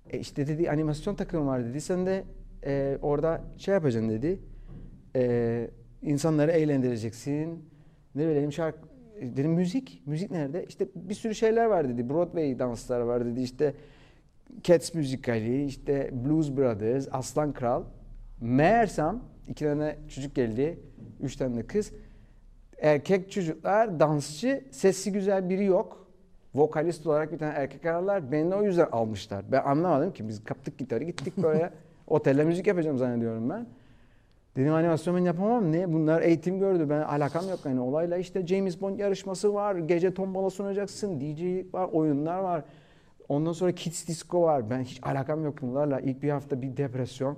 E 0.10 0.20
işte 0.20 0.48
dedi 0.48 0.72
animasyon 0.72 1.16
takımı 1.16 1.46
var 1.46 1.66
dedi. 1.66 1.82
Sen 1.82 2.06
de 2.06 2.24
e, 2.66 2.98
orada 3.02 3.42
şey 3.58 3.74
yapacaksın 3.74 4.10
dedi. 4.10 4.40
E, 5.16 5.70
insanları 6.02 6.52
eğlendireceksin. 6.52 7.70
Ne 8.16 8.28
bileyim 8.28 8.52
şarkı 8.52 8.80
e, 9.20 9.38
dedim 9.38 9.52
müzik. 9.52 10.04
Müzik 10.06 10.32
nerede? 10.32 10.66
İşte 10.66 10.88
bir 10.96 11.14
sürü 11.14 11.36
şeyler 11.36 11.66
var 11.66 11.90
dedi. 11.90 12.10
Broadway 12.10 12.60
danslar 12.60 13.00
var 13.00 13.26
dedi. 13.26 13.42
İşte 13.42 13.74
Cats 14.64 14.94
müzikali, 14.94 15.66
işte 15.66 16.10
Blues 16.26 16.52
Brothers, 16.58 17.08
Aslan 17.12 17.54
Kral. 17.54 17.84
Meğersem 18.42 19.20
iki 19.48 19.66
tane 19.66 19.96
çocuk 20.08 20.36
geldi. 20.36 20.80
Üç 21.22 21.36
tane 21.36 21.58
de 21.58 21.68
kız. 21.68 21.92
Erkek 22.78 23.32
çocuklar 23.32 24.00
dansçı. 24.00 24.64
Sesi 24.72 25.12
güzel 25.12 25.50
biri 25.50 25.66
yok 25.66 26.00
vokalist 26.56 27.08
olarak 27.08 27.32
bir 27.32 27.38
tane 27.38 27.54
erkek 27.54 27.86
aralar. 27.86 28.32
Beni 28.32 28.52
de 28.52 28.56
o 28.56 28.64
yüzden 28.64 28.88
almışlar. 28.92 29.46
Ben 29.52 29.64
anlamadım 29.64 30.14
ki. 30.14 30.28
Biz 30.28 30.44
kaptık 30.44 30.78
gitarı 30.78 31.04
gittik 31.04 31.38
böyle. 31.38 31.72
otelde 32.08 32.44
müzik 32.44 32.68
yapacağım 32.68 32.98
zannediyorum 32.98 33.50
ben. 33.50 33.68
Dedim 34.56 34.74
animasyon 34.74 35.16
ben 35.16 35.22
yapamam. 35.22 35.72
Ne? 35.72 35.94
Bunlar 35.94 36.22
eğitim 36.22 36.60
gördü. 36.60 36.90
Ben 36.90 37.02
alakam 37.02 37.50
yok. 37.50 37.60
Yani 37.66 37.80
olayla 37.80 38.18
işte 38.18 38.48
James 38.48 38.82
Bond 38.82 39.00
yarışması 39.00 39.54
var. 39.54 39.76
Gece 39.76 40.14
tombala 40.14 40.50
sunacaksın. 40.50 41.20
DJ 41.22 41.74
var. 41.74 41.90
Oyunlar 41.92 42.40
var. 42.40 42.64
Ondan 43.30 43.52
sonra 43.54 43.72
Kids 43.72 44.08
Disco 44.08 44.42
var. 44.42 44.70
Ben 44.70 44.82
hiç 44.82 45.00
alakam 45.04 45.44
yok 45.44 45.62
bunlarla. 45.62 46.00
İlk 46.00 46.24
bir 46.24 46.30
hafta 46.30 46.62
bir 46.62 46.78
depresyon. 46.78 47.38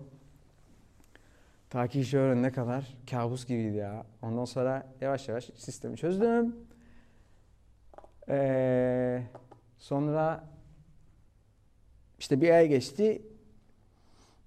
Ta 1.69 1.87
ki 1.87 1.99
işi 1.99 2.17
öğrenene 2.17 2.51
kadar 2.51 2.97
kabus 3.11 3.45
gibiydi 3.45 3.77
ya. 3.77 4.05
Ondan 4.21 4.45
sonra 4.45 4.87
yavaş 5.01 5.27
yavaş 5.27 5.49
sistemi 5.55 5.97
çözdüm. 5.97 6.55
Ee, 8.29 9.23
sonra 9.79 10.43
işte 12.19 12.41
bir 12.41 12.49
ay 12.49 12.67
geçti. 12.67 13.21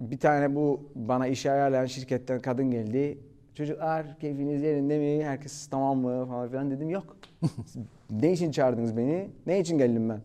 Bir 0.01 0.19
tane 0.19 0.55
bu 0.55 0.91
bana 0.95 1.27
işe 1.27 1.51
ayarlayan 1.51 1.87
şirketten 1.87 2.41
kadın 2.41 2.71
geldi. 2.71 3.19
Çocuklar 3.55 4.19
keyfiniz 4.21 4.63
yerinde 4.63 4.99
mi? 4.99 5.25
Herkes 5.25 5.67
tamam 5.67 5.99
mı? 5.99 6.27
Falan 6.27 6.49
filan 6.49 6.71
dedim 6.71 6.91
yok. 6.91 7.17
ne 8.11 8.33
için 8.33 8.51
çağırdınız 8.51 8.97
beni? 8.97 9.31
Ne 9.47 9.61
için 9.61 9.79
geldim 9.79 10.09
ben? 10.09 10.21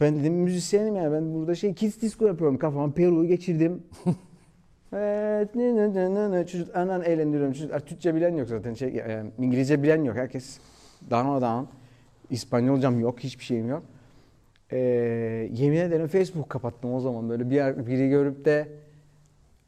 Ben 0.00 0.20
dedim 0.20 0.34
müzisyenim 0.34 0.96
ya. 0.96 1.12
Ben 1.12 1.34
burada 1.34 1.54
şey 1.54 1.74
kids 1.74 2.00
disco 2.02 2.26
yapıyorum. 2.26 2.58
Kafam 2.58 2.92
Peru'yu 2.92 3.28
geçirdim. 3.28 3.82
evet, 4.92 5.54
ne, 5.54 5.76
ne, 5.76 6.14
ne, 6.14 6.30
ne. 6.30 6.46
Çocuk 6.46 6.76
anan 6.76 7.02
eğlendiriyorum. 7.02 7.52
Çocuklar 7.52 7.80
Türkçe 7.80 8.14
bilen 8.14 8.36
yok 8.36 8.48
zaten. 8.48 8.74
Şey, 8.74 8.94
yani 8.94 9.30
İngilizce 9.38 9.82
bilen 9.82 10.04
yok. 10.04 10.16
Herkes 10.16 10.58
darmadağın. 11.10 11.68
İspanyolcam 12.30 13.00
yok, 13.00 13.20
hiçbir 13.20 13.44
şeyim 13.44 13.68
yok. 13.68 13.82
Ee, 14.72 14.78
yemin 15.52 15.76
ederim 15.76 16.06
Facebook 16.06 16.50
kapattım 16.50 16.94
o 16.94 17.00
zaman 17.00 17.28
böyle 17.28 17.50
bir 17.50 17.86
biri 17.86 18.08
görüp 18.08 18.44
de 18.44 18.68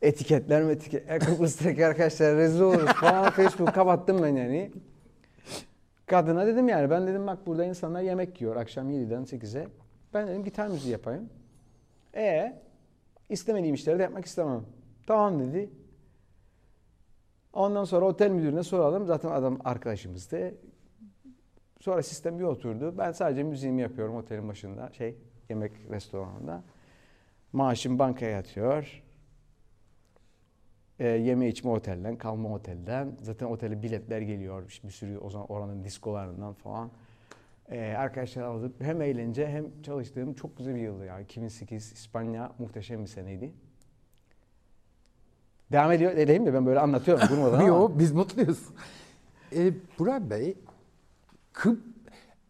etiketler 0.02 0.62
mi 0.62 0.73
etiket, 0.73 1.25
Kıbrıs'taki 1.25 1.87
arkadaşlar 1.87 2.37
rezil 2.37 2.61
oluruz 2.61 2.92
falan 2.92 3.30
Facebook 3.30 3.75
kapattım 3.75 4.23
ben 4.23 4.37
yani. 4.37 4.71
Kadına 6.06 6.47
dedim 6.47 6.68
yani 6.68 6.90
ben 6.90 7.06
dedim 7.06 7.26
bak 7.26 7.47
burada 7.47 7.64
insanlar 7.64 8.02
yemek 8.02 8.40
yiyor 8.40 8.56
akşam 8.56 8.90
7'den 8.90 9.23
8'e. 9.23 9.66
Ben 10.16 10.28
dedim 10.28 10.44
gitar 10.44 10.68
müziği 10.68 10.92
yapayım. 10.92 11.30
E 12.14 12.56
istemediğim 13.28 13.75
işleri 13.75 13.99
de 13.99 14.02
yapmak 14.02 14.25
istemem. 14.25 14.64
Tamam 15.06 15.40
dedi. 15.40 15.70
Ondan 17.52 17.85
sonra 17.85 18.06
otel 18.06 18.30
müdürüne 18.30 18.62
soralım. 18.62 19.06
Zaten 19.06 19.30
adam 19.30 19.58
arkadaşımızdı. 19.64 20.54
Sonra 21.80 22.02
sistem 22.02 22.38
bir 22.38 22.44
oturdu. 22.44 22.99
Ben 22.99 23.12
sadece 23.12 23.42
müziğimi 23.42 23.82
yapıyorum 23.82 24.16
otelin 24.16 24.49
başında. 24.49 24.90
Şey, 24.92 25.16
yemek 25.49 25.73
restoranında. 25.90 26.62
Maaşım 27.52 27.99
bankaya 27.99 28.30
yatıyor. 28.30 29.02
E, 30.99 31.08
yeme 31.08 31.49
içme 31.49 31.70
otelden, 31.70 32.18
kalma 32.18 32.54
otelden. 32.54 33.16
Zaten 33.23 33.46
otele 33.46 33.82
biletler 33.82 34.20
geliyor. 34.20 34.80
Bir 34.85 34.90
sürü 34.90 35.18
o 35.18 35.30
zaman 35.30 35.46
oranın 35.50 35.85
diskolarından 35.85 36.52
falan. 36.52 36.90
E, 37.70 37.94
arkadaşlar 37.99 38.42
alıp 38.42 38.80
hem 38.80 39.02
eğlence 39.02 39.49
hem 39.49 39.82
çalıştığım 39.82 40.35
çok 40.35 40.56
güzel 40.56 40.75
bir 40.75 40.80
yıldı 40.80 41.04
ya. 41.04 41.20
2008 41.20 41.92
İspanya 41.92 42.52
muhteşem 42.58 43.02
bir 43.02 43.08
seneydi. 43.08 43.52
Devam 45.73 45.92
ediyor 45.92 46.12
edeyim 46.12 46.42
mi? 46.42 46.54
Ben 46.54 46.66
böyle 46.66 46.80
anlatıyorum 46.80 47.28
durmadan 47.30 47.58
ama. 47.58 47.68
Yo, 47.68 47.90
biz 47.94 48.12
mutluyuz. 48.12 48.62
E, 49.56 49.73
Burak 49.99 50.30
Bey, 50.30 50.56
Kıp, 51.52 51.80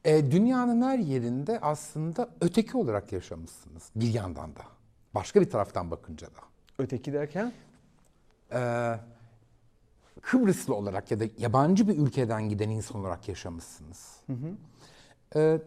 e, 0.05 0.31
dünyanın 0.31 0.83
her 0.83 0.99
yerinde 0.99 1.61
aslında 1.61 2.29
öteki 2.41 2.77
olarak 2.77 3.13
yaşamışsınız 3.13 3.91
bir 3.97 4.15
yandan 4.15 4.57
da. 4.57 4.63
Başka 5.15 5.41
bir 5.41 5.51
taraftan 5.51 5.91
bakınca 5.91 6.27
da. 6.27 6.41
Öteki 6.79 7.13
derken? 7.13 7.53
Ee, 8.53 8.95
Kıbrıslı 10.21 10.75
olarak 10.75 11.11
ya 11.11 11.21
da 11.21 11.25
yabancı 11.39 11.89
bir 11.89 11.99
ülkeden 11.99 12.49
giden 12.49 12.71
insan 12.71 13.01
olarak 13.01 13.29
yaşamışsınız. 13.29 14.17
Ee, 15.37 15.61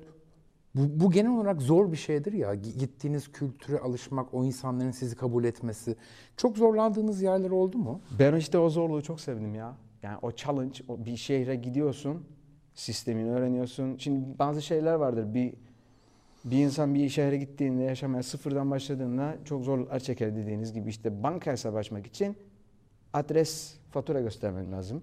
bu, 0.76 1.06
bu 1.06 1.12
genel 1.12 1.32
olarak 1.32 1.62
zor 1.62 1.92
bir 1.92 1.98
şeydir 1.98 2.34
ya. 2.34 2.56
Gittiğiniz 2.56 3.32
kültüre 3.32 3.80
alışmak, 3.80 4.34
o 4.34 4.46
insanların 4.46 4.92
sizi 4.92 5.16
kabul 5.16 5.44
etmesi. 5.44 5.96
Çok 6.38 6.58
zorlandığınız 6.58 7.22
yerler 7.22 7.50
oldu 7.50 7.78
mu? 7.78 8.02
Ben 8.20 8.36
işte 8.36 8.58
o 8.58 8.70
zorluğu 8.70 9.02
çok 9.02 9.22
sevdim 9.22 9.56
ya. 9.56 9.78
Yani 10.04 10.18
o 10.22 10.32
challenge, 10.32 10.80
o 10.88 11.06
bir 11.06 11.18
şehre 11.18 11.56
gidiyorsun, 11.56 12.26
sistemini 12.74 13.32
öğreniyorsun. 13.32 13.98
Şimdi 13.98 14.40
bazı 14.40 14.62
şeyler 14.62 14.94
vardır. 14.94 15.34
Bir 15.34 15.54
bir 16.46 16.58
insan 16.58 16.96
bir 16.96 17.10
şehre 17.10 17.38
gittiğinde 17.38 17.84
yaşamaya 17.84 18.24
sıfırdan 18.24 18.72
başladığında 18.72 19.38
çok 19.46 19.64
zorluklar 19.64 20.00
çeker 20.00 20.36
dediğiniz 20.36 20.74
gibi 20.74 20.90
işte 20.90 21.24
banka 21.24 21.52
hesabı 21.52 21.78
açmak 21.78 22.08
için 22.08 22.38
adres, 23.14 23.78
fatura 23.92 24.22
göstermen 24.22 24.72
lazım. 24.72 25.02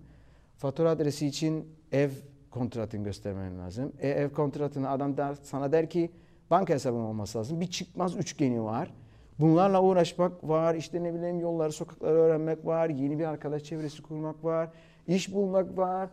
Fatura 0.57 0.91
adresi 0.91 1.27
için 1.27 1.69
ev 1.93 2.11
kontratını 2.59 3.05
göstermen 3.05 3.59
lazım. 3.59 3.93
E, 3.99 4.09
ev 4.09 4.31
kontratını 4.31 4.91
adam 4.91 5.17
der, 5.17 5.35
sana 5.43 5.73
der 5.73 5.91
ki 5.91 6.11
banka 6.51 6.75
hesabın 6.75 7.05
olması 7.05 7.39
lazım. 7.39 7.61
Bir 7.61 7.67
çıkmaz 7.67 8.17
üçgeni 8.17 8.65
var. 8.65 8.95
Bunlarla 9.39 9.83
uğraşmak 9.83 10.49
var, 10.49 10.75
işte 10.75 11.03
ne 11.03 11.15
bileyim 11.15 11.41
yolları, 11.41 11.73
sokakları 11.73 12.15
öğrenmek 12.15 12.67
var, 12.67 12.89
yeni 12.89 13.19
bir 13.19 13.25
arkadaş 13.25 13.65
çevresi 13.65 14.03
kurmak 14.03 14.45
var, 14.45 14.71
iş 15.07 15.35
bulmak 15.35 15.79
var. 15.79 16.11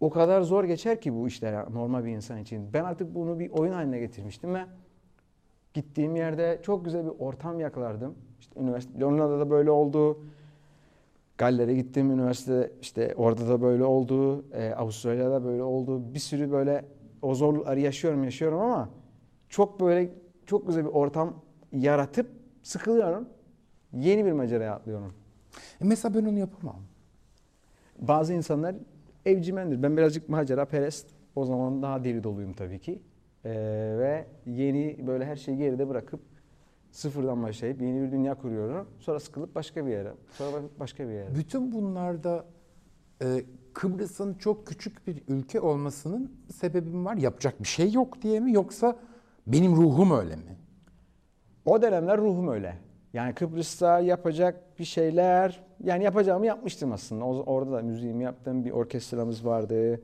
O 0.00 0.10
kadar 0.10 0.42
zor 0.42 0.64
geçer 0.64 1.00
ki 1.00 1.14
bu 1.14 1.28
işler 1.28 1.72
normal 1.72 2.04
bir 2.04 2.10
insan 2.10 2.38
için. 2.38 2.72
Ben 2.72 2.84
artık 2.84 3.14
bunu 3.14 3.38
bir 3.38 3.50
oyun 3.50 3.72
haline 3.72 3.98
getirmiştim 3.98 4.54
ve 4.54 4.64
gittiğim 5.74 6.16
yerde 6.16 6.60
çok 6.62 6.84
güzel 6.84 7.04
bir 7.04 7.12
ortam 7.18 7.60
yakalardım. 7.60 8.14
İşte 8.40 8.60
üniversite, 8.60 9.00
Londra'da 9.00 9.40
da 9.40 9.50
böyle 9.50 9.70
oldu. 9.70 10.18
Galler'e 11.38 11.74
gittim 11.74 12.10
üniversite 12.10 12.72
işte 12.82 13.14
orada 13.16 13.48
da 13.48 13.62
böyle 13.62 13.84
oldu. 13.84 14.44
Ee, 14.52 14.70
Avustralya'da 14.70 15.44
böyle 15.44 15.62
oldu. 15.62 16.14
Bir 16.14 16.18
sürü 16.18 16.50
böyle 16.50 16.84
o 17.22 17.34
zorlukları 17.34 17.80
yaşıyorum 17.80 18.24
yaşıyorum 18.24 18.60
ama 18.60 18.88
çok 19.48 19.80
böyle 19.80 20.10
çok 20.46 20.66
güzel 20.66 20.84
bir 20.84 20.90
ortam 20.90 21.42
yaratıp 21.72 22.30
sıkılıyorum. 22.62 23.28
Yeni 23.92 24.24
bir 24.24 24.32
maceraya 24.32 24.74
atlıyorum. 24.74 25.14
E 25.80 25.84
mesela 25.84 26.14
ben 26.14 26.24
onu 26.24 26.38
yapamam. 26.38 26.82
Bazı 27.98 28.32
insanlar 28.32 28.74
evcimendir. 29.26 29.82
Ben 29.82 29.96
birazcık 29.96 30.28
macera 30.28 30.64
perest. 30.64 31.06
O 31.36 31.44
zaman 31.44 31.82
daha 31.82 32.04
deli 32.04 32.24
doluyum 32.24 32.52
tabii 32.52 32.78
ki. 32.78 33.02
Ee, 33.44 33.50
ve 33.98 34.26
yeni 34.46 35.06
böyle 35.06 35.24
her 35.24 35.36
şeyi 35.36 35.58
geride 35.58 35.88
bırakıp 35.88 36.20
sıfırdan 36.96 37.42
başlayıp 37.42 37.80
yeni 37.82 38.02
bir 38.02 38.12
dünya 38.12 38.34
kuruyorum. 38.34 38.88
Sonra 39.00 39.20
sıkılıp 39.20 39.54
başka 39.54 39.86
bir 39.86 39.90
yere. 39.90 40.12
Sonra 40.30 40.56
başka 40.80 41.08
bir 41.08 41.12
yere. 41.12 41.34
Bütün 41.34 41.72
bunlarda 41.72 42.44
e, 43.22 43.44
Kıbrıs'ın 43.74 44.34
çok 44.34 44.66
küçük 44.66 45.06
bir 45.06 45.22
ülke 45.28 45.60
olmasının 45.60 46.32
sebebi 46.54 46.90
mi 46.90 47.04
var? 47.04 47.16
Yapacak 47.16 47.62
bir 47.62 47.68
şey 47.68 47.92
yok 47.92 48.22
diye 48.22 48.40
mi? 48.40 48.52
Yoksa 48.52 48.96
benim 49.46 49.76
ruhum 49.76 50.10
öyle 50.18 50.36
mi? 50.36 50.56
O 51.64 51.82
dönemler 51.82 52.18
ruhum 52.18 52.48
öyle. 52.48 52.78
Yani 53.12 53.34
Kıbrıs'ta 53.34 54.00
yapacak 54.00 54.78
bir 54.78 54.84
şeyler, 54.84 55.64
yani 55.84 56.04
yapacağımı 56.04 56.46
yapmıştım 56.46 56.92
aslında. 56.92 57.24
O- 57.24 57.42
Orada 57.54 57.72
da 57.72 57.82
müziğimi 57.82 58.24
yaptım, 58.24 58.64
bir 58.64 58.70
orkestramız 58.70 59.46
vardı. 59.46 60.00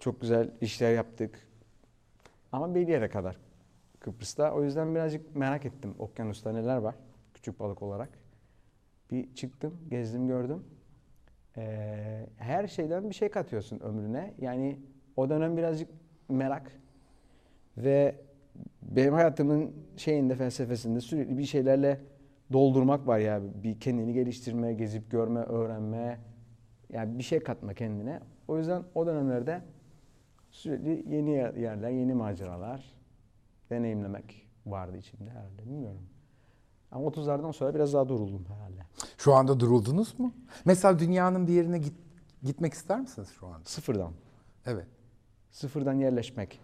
Çok 0.00 0.20
güzel 0.20 0.50
işler 0.60 0.92
yaptık. 0.94 1.38
Ama 2.52 2.74
bir 2.74 2.88
yere 2.88 3.08
kadar 3.08 3.36
Kıbrıs'ta. 4.06 4.52
O 4.52 4.64
yüzden 4.64 4.94
birazcık 4.94 5.36
merak 5.36 5.64
ettim 5.64 5.94
okyanusta 5.98 6.52
neler 6.52 6.76
var 6.76 6.94
küçük 7.34 7.60
balık 7.60 7.82
olarak. 7.82 8.08
Bir 9.10 9.34
çıktım, 9.34 9.78
gezdim, 9.90 10.28
gördüm. 10.28 10.64
Ee, 11.56 12.26
her 12.36 12.66
şeyden 12.66 13.10
bir 13.10 13.14
şey 13.14 13.28
katıyorsun 13.28 13.80
ömrüne. 13.80 14.34
Yani 14.38 14.80
o 15.16 15.30
dönem 15.30 15.56
birazcık 15.56 15.88
merak 16.28 16.72
ve 17.76 18.14
benim 18.82 19.14
hayatımın 19.14 19.72
şeyinde 19.96 20.34
felsefesinde 20.34 21.00
sürekli 21.00 21.38
bir 21.38 21.44
şeylerle 21.44 22.00
doldurmak 22.52 23.06
var 23.06 23.18
ya 23.18 23.40
bir 23.62 23.80
kendini 23.80 24.12
geliştirme, 24.12 24.74
gezip 24.74 25.10
görme, 25.10 25.40
öğrenme 25.40 26.18
yani 26.90 27.18
bir 27.18 27.24
şey 27.24 27.40
katma 27.40 27.74
kendine. 27.74 28.20
O 28.48 28.58
yüzden 28.58 28.82
o 28.94 29.06
dönemlerde 29.06 29.62
sürekli 30.50 31.14
yeni 31.14 31.30
yer- 31.30 31.54
yerler, 31.54 31.90
yeni 31.90 32.14
maceralar 32.14 32.95
deneyimlemek 33.70 34.46
vardı 34.66 34.96
içimde 34.96 35.30
herhalde 35.30 35.66
bilmiyorum. 35.66 36.02
Ama 36.92 37.06
30'lardan 37.06 37.52
sonra 37.52 37.74
biraz 37.74 37.92
daha 37.94 38.08
duruldum 38.08 38.46
herhalde. 38.48 38.80
Şu 39.18 39.34
anda 39.34 39.60
duruldunuz 39.60 40.18
mu? 40.18 40.34
Mesela 40.64 40.98
dünyanın 40.98 41.46
bir 41.46 41.52
yerine 41.52 41.78
git, 41.78 41.94
gitmek 42.42 42.72
ister 42.72 43.00
misiniz 43.00 43.28
şu 43.40 43.46
anda? 43.46 43.64
Sıfırdan. 43.64 44.12
Evet. 44.66 44.86
Sıfırdan 45.50 45.94
yerleşmek. 45.94 46.60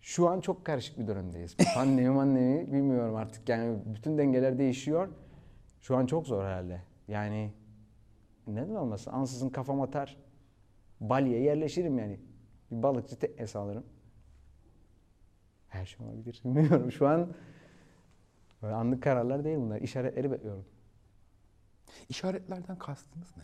Şu 0.00 0.28
an 0.28 0.40
çok 0.40 0.64
karışık 0.64 0.98
bir 0.98 1.06
dönemdeyiz. 1.06 1.56
Pandemi 1.74 2.10
mandemi 2.10 2.72
bilmiyorum 2.72 3.16
artık. 3.16 3.48
Yani 3.48 3.78
bütün 3.86 4.18
dengeler 4.18 4.58
değişiyor. 4.58 5.08
Şu 5.80 5.96
an 5.96 6.06
çok 6.06 6.26
zor 6.26 6.44
herhalde. 6.44 6.82
Yani 7.08 7.52
neden 8.46 8.74
olmasın? 8.74 9.10
Ansızın 9.10 9.48
kafam 9.48 9.80
atar. 9.80 10.16
Bali'ye 11.00 11.40
yerleşirim 11.40 11.98
yani. 11.98 12.20
Bir 12.70 12.82
balıkçı 12.82 13.18
teknesi 13.18 13.58
alırım. 13.58 13.84
Her 15.76 15.86
şey 15.86 16.06
olabilir. 16.06 16.40
Bilmiyorum. 16.44 16.92
Şu 16.92 17.08
an 17.08 17.34
böyle 18.62 18.74
anlık 18.74 19.02
kararlar 19.02 19.44
değil 19.44 19.58
bunlar. 19.58 19.80
İşaretleri 19.80 20.30
bekliyorum. 20.30 20.64
İşaretlerden 22.08 22.78
kastınız 22.78 23.36
ne? 23.36 23.42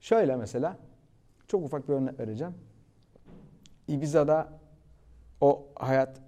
Şöyle 0.00 0.36
mesela 0.36 0.78
çok 1.46 1.64
ufak 1.64 1.88
bir 1.88 1.92
örnek 1.94 2.20
vereceğim. 2.20 2.54
Ibiza'da 3.88 4.60
o 5.40 5.68
hayat 5.76 6.20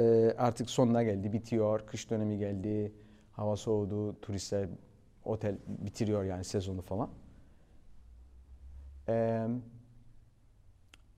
e, 0.00 0.34
artık 0.38 0.70
sonuna 0.70 1.02
geldi, 1.02 1.32
bitiyor. 1.32 1.86
Kış 1.86 2.10
dönemi 2.10 2.38
geldi, 2.38 2.92
hava 3.32 3.56
soğudu, 3.56 4.20
turistler 4.20 4.68
otel 5.24 5.58
bitiriyor 5.68 6.24
yani 6.24 6.44
sezonu 6.44 6.82
falan. 6.82 7.10
E, 9.08 9.46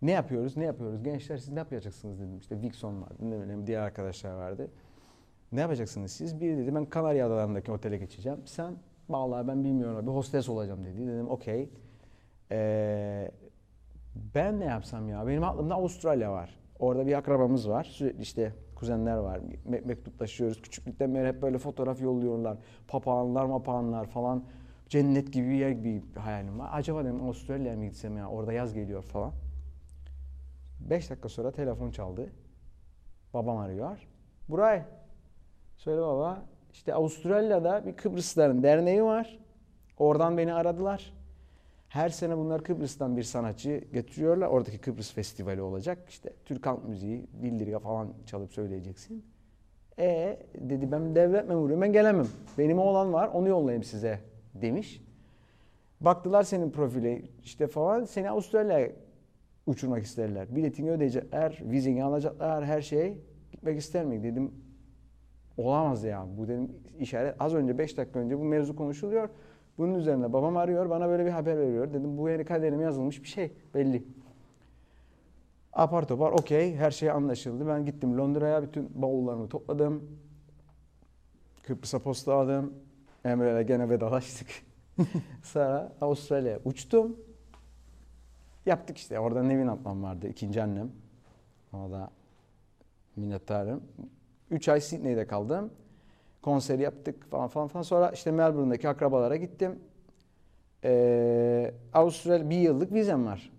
ne 0.02 0.10
yapıyoruz, 0.10 0.56
ne 0.56 0.64
yapıyoruz? 0.64 1.02
Gençler 1.02 1.36
siz 1.38 1.52
ne 1.52 1.58
yapacaksınız 1.58 2.20
dedim. 2.20 2.38
İşte 2.38 2.62
Vixon 2.62 3.02
vardı, 3.02 3.16
ne 3.20 3.40
bileyim 3.40 3.66
diğer 3.66 3.80
arkadaşlar 3.80 4.34
vardı. 4.34 4.70
Ne 5.52 5.60
yapacaksınız 5.60 6.12
siz? 6.12 6.40
Biri 6.40 6.58
dedi 6.58 6.74
ben 6.74 6.84
Kanarya 6.84 7.26
Adaları'ndaki 7.26 7.72
otele 7.72 7.96
geçeceğim. 7.96 8.38
Sen 8.44 8.74
vallahi 9.08 9.48
ben 9.48 9.64
bilmiyorum 9.64 9.96
abi 9.96 10.10
hostes 10.10 10.48
olacağım 10.48 10.84
dedi. 10.84 11.06
Dedim 11.06 11.30
okey. 11.30 11.70
Ee, 12.50 13.30
ben 14.34 14.60
ne 14.60 14.64
yapsam 14.64 15.08
ya? 15.08 15.26
Benim 15.26 15.44
aklımda 15.44 15.74
Avustralya 15.74 16.32
var. 16.32 16.58
Orada 16.78 17.06
bir 17.06 17.12
akrabamız 17.12 17.68
var. 17.68 17.84
Sürekli 17.84 18.22
işte 18.22 18.52
kuzenler 18.74 19.16
var. 19.16 19.40
Me- 19.70 19.86
mektuplaşıyoruz. 19.86 20.62
Küçüklükten 20.62 21.14
beri 21.14 21.28
hep 21.28 21.42
böyle 21.42 21.58
fotoğraf 21.58 22.02
yolluyorlar. 22.02 22.58
Papağanlar 22.88 23.44
mapağanlar 23.44 24.06
falan. 24.06 24.44
Cennet 24.88 25.32
gibi 25.32 25.48
bir 25.48 25.54
yer 25.54 25.70
gibi 25.70 26.02
bir 26.14 26.20
hayalim 26.20 26.58
var. 26.58 26.70
Acaba 26.72 27.04
dedim 27.04 27.22
Avustralya'ya 27.22 27.76
mı 27.76 27.84
gitsem 27.84 28.16
ya? 28.16 28.28
Orada 28.28 28.52
yaz 28.52 28.74
geliyor 28.74 29.02
falan. 29.02 29.32
Beş 30.80 31.10
dakika 31.10 31.28
sonra 31.28 31.50
telefon 31.50 31.90
çaldı. 31.90 32.32
Babam 33.34 33.56
arıyor. 33.56 33.98
Buray. 34.48 34.82
Söyle 35.76 36.00
baba. 36.00 36.42
İşte 36.72 36.94
Avustralya'da 36.94 37.86
bir 37.86 37.96
Kıbrıslıların 37.96 38.62
derneği 38.62 39.02
var. 39.04 39.38
Oradan 39.98 40.38
beni 40.38 40.54
aradılar. 40.54 41.12
Her 41.88 42.08
sene 42.08 42.36
bunlar 42.36 42.64
Kıbrıs'tan 42.64 43.16
bir 43.16 43.22
sanatçı 43.22 43.84
getiriyorlar. 43.92 44.48
Oradaki 44.48 44.78
Kıbrıs 44.78 45.12
Festivali 45.12 45.62
olacak. 45.62 45.98
İşte 46.08 46.32
Türk 46.44 46.66
halk 46.66 46.88
müziği, 46.88 47.26
bildiriga 47.32 47.78
falan 47.78 48.08
çalıp 48.26 48.52
söyleyeceksin. 48.52 49.24
E 49.98 50.38
dedi 50.54 50.92
ben 50.92 51.14
devlet 51.14 51.48
memuruyum 51.48 51.80
ben 51.80 51.92
gelemem. 51.92 52.28
Benim 52.58 52.78
oğlan 52.78 53.12
var 53.12 53.28
onu 53.28 53.48
yollayayım 53.48 53.84
size 53.84 54.20
demiş. 54.54 55.02
Baktılar 56.00 56.42
senin 56.42 56.70
profile 56.70 57.22
işte 57.44 57.66
falan 57.66 58.04
seni 58.04 58.30
Avustralya'ya 58.30 58.90
uçurmak 59.66 60.02
isterler. 60.02 60.56
Biletini 60.56 60.90
ödeyecekler, 60.90 61.62
vizeni 61.62 62.04
alacaklar 62.04 62.64
her 62.64 62.82
şey. 62.82 63.18
Gitmek 63.52 63.78
ister 63.78 64.04
miyim 64.04 64.22
dedim. 64.22 64.52
olamaz 65.56 66.04
ya. 66.04 66.26
Bu 66.38 66.48
dedim 66.48 66.70
işaret. 66.98 67.36
Az 67.38 67.54
önce 67.54 67.78
5 67.78 67.96
dakika 67.96 68.18
önce 68.18 68.38
bu 68.38 68.44
mevzu 68.44 68.76
konuşuluyor. 68.76 69.28
Bunun 69.78 69.94
üzerine 69.94 70.32
babam 70.32 70.56
arıyor 70.56 70.90
bana 70.90 71.08
böyle 71.08 71.26
bir 71.26 71.30
haber 71.30 71.58
veriyor. 71.58 71.92
Dedim 71.92 72.18
bu 72.18 72.28
yeni 72.28 72.44
kaderime 72.44 72.82
yazılmış 72.82 73.22
bir 73.22 73.28
şey 73.28 73.52
belli. 73.74 74.04
Apar 75.72 76.08
topar 76.08 76.32
okey 76.32 76.76
her 76.76 76.90
şey 76.90 77.10
anlaşıldı. 77.10 77.66
Ben 77.66 77.84
gittim 77.84 78.18
Londra'ya 78.18 78.62
bütün 78.62 79.02
bavullarımı 79.02 79.48
topladım. 79.48 80.18
Kıbrıs'a 81.62 81.98
postaladım. 81.98 82.74
Emre'yle 83.24 83.62
gene 83.62 83.88
vedalaştık. 83.88 84.48
Sonra 85.42 85.92
Avustralya'ya 86.00 86.60
uçtum. 86.64 87.16
Yaptık 88.66 88.98
işte. 88.98 89.20
Orada 89.20 89.42
Nevin 89.42 89.66
ablam 89.66 90.02
vardı. 90.02 90.28
ikinci 90.28 90.62
annem. 90.62 90.92
Ona 91.72 91.90
da 91.90 92.10
minnettarım. 93.16 93.82
3 94.50 94.68
ay 94.68 94.80
Sydney'de 94.80 95.26
kaldım. 95.26 95.70
Konseri 96.42 96.82
yaptık 96.82 97.30
falan 97.30 97.48
falan 97.48 97.68
falan. 97.68 97.82
Sonra 97.82 98.10
işte 98.10 98.30
Melbourne'daki 98.30 98.88
akrabalara 98.88 99.36
gittim. 99.36 99.78
Ee, 100.84 101.74
Avustralya 101.92 102.50
bir 102.50 102.56
yıllık 102.56 102.92
vizem 102.92 103.26
var. 103.26 103.52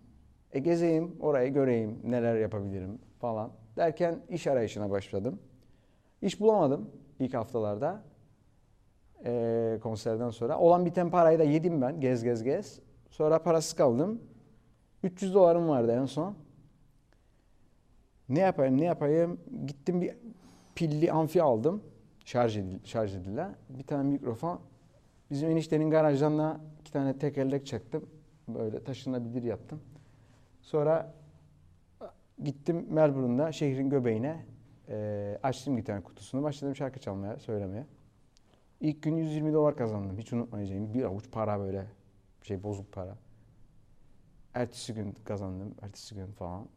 E 0.51 0.59
gezeyim, 0.59 1.15
orayı 1.19 1.53
göreyim, 1.53 1.99
neler 2.03 2.35
yapabilirim 2.35 2.99
falan. 3.19 3.51
Derken 3.77 4.19
iş 4.29 4.47
arayışına 4.47 4.89
başladım. 4.89 5.39
İş 6.21 6.39
bulamadım 6.39 6.89
ilk 7.19 7.33
haftalarda. 7.33 8.03
Ee, 9.25 9.79
konserden 9.83 10.29
sonra. 10.29 10.59
Olan 10.59 10.85
biten 10.85 11.11
parayı 11.11 11.39
da 11.39 11.43
yedim 11.43 11.81
ben 11.81 12.01
gez 12.01 12.23
gez 12.23 12.43
gez. 12.43 12.79
Sonra 13.09 13.43
parasız 13.43 13.73
kaldım. 13.73 14.21
300 15.03 15.33
dolarım 15.33 15.69
vardı 15.69 15.91
en 16.01 16.05
son. 16.05 16.35
Ne 18.29 18.39
yapayım 18.39 18.77
ne 18.77 18.85
yapayım? 18.85 19.39
Gittim 19.67 20.01
bir 20.01 20.13
pilli 20.75 21.11
amfi 21.11 21.43
aldım. 21.43 21.83
Şarj, 22.25 22.57
edil, 22.57 22.79
şarj 22.83 23.15
edilen. 23.15 23.55
Bir 23.69 23.83
tane 23.83 24.09
mikrofon. 24.09 24.59
Bizim 25.31 25.49
eniştenin 25.49 25.89
garajdan 25.89 26.37
da 26.37 26.59
iki 26.81 26.91
tane 26.91 27.17
tekerlek 27.17 27.65
çaktım. 27.65 28.09
Böyle 28.47 28.83
taşınabilir 28.83 29.43
yaptım. 29.43 29.81
Sonra 30.61 31.13
gittim 32.43 32.85
Melbourne'da 32.89 33.51
şehrin 33.51 33.89
göbeğine 33.89 34.45
e, 34.89 35.39
açtım 35.43 35.77
gitar 35.77 36.03
kutusunu. 36.03 36.43
Başladım 36.43 36.75
şarkı 36.75 36.99
çalmaya, 36.99 37.39
söylemeye. 37.39 37.85
İlk 38.81 39.03
gün 39.03 39.15
120 39.15 39.53
dolar 39.53 39.75
kazandım. 39.75 40.17
Hiç 40.17 40.33
unutmayacağım. 40.33 40.93
Bir 40.93 41.03
avuç 41.03 41.31
para 41.31 41.59
böyle. 41.59 41.85
Şey 42.43 42.63
bozuk 42.63 42.91
para. 42.91 43.17
Ertesi 44.57 44.93
gün 44.93 45.15
kazandım. 45.23 45.75
Ertesi 45.81 46.15
gün 46.15 46.25
falan. 46.25 46.67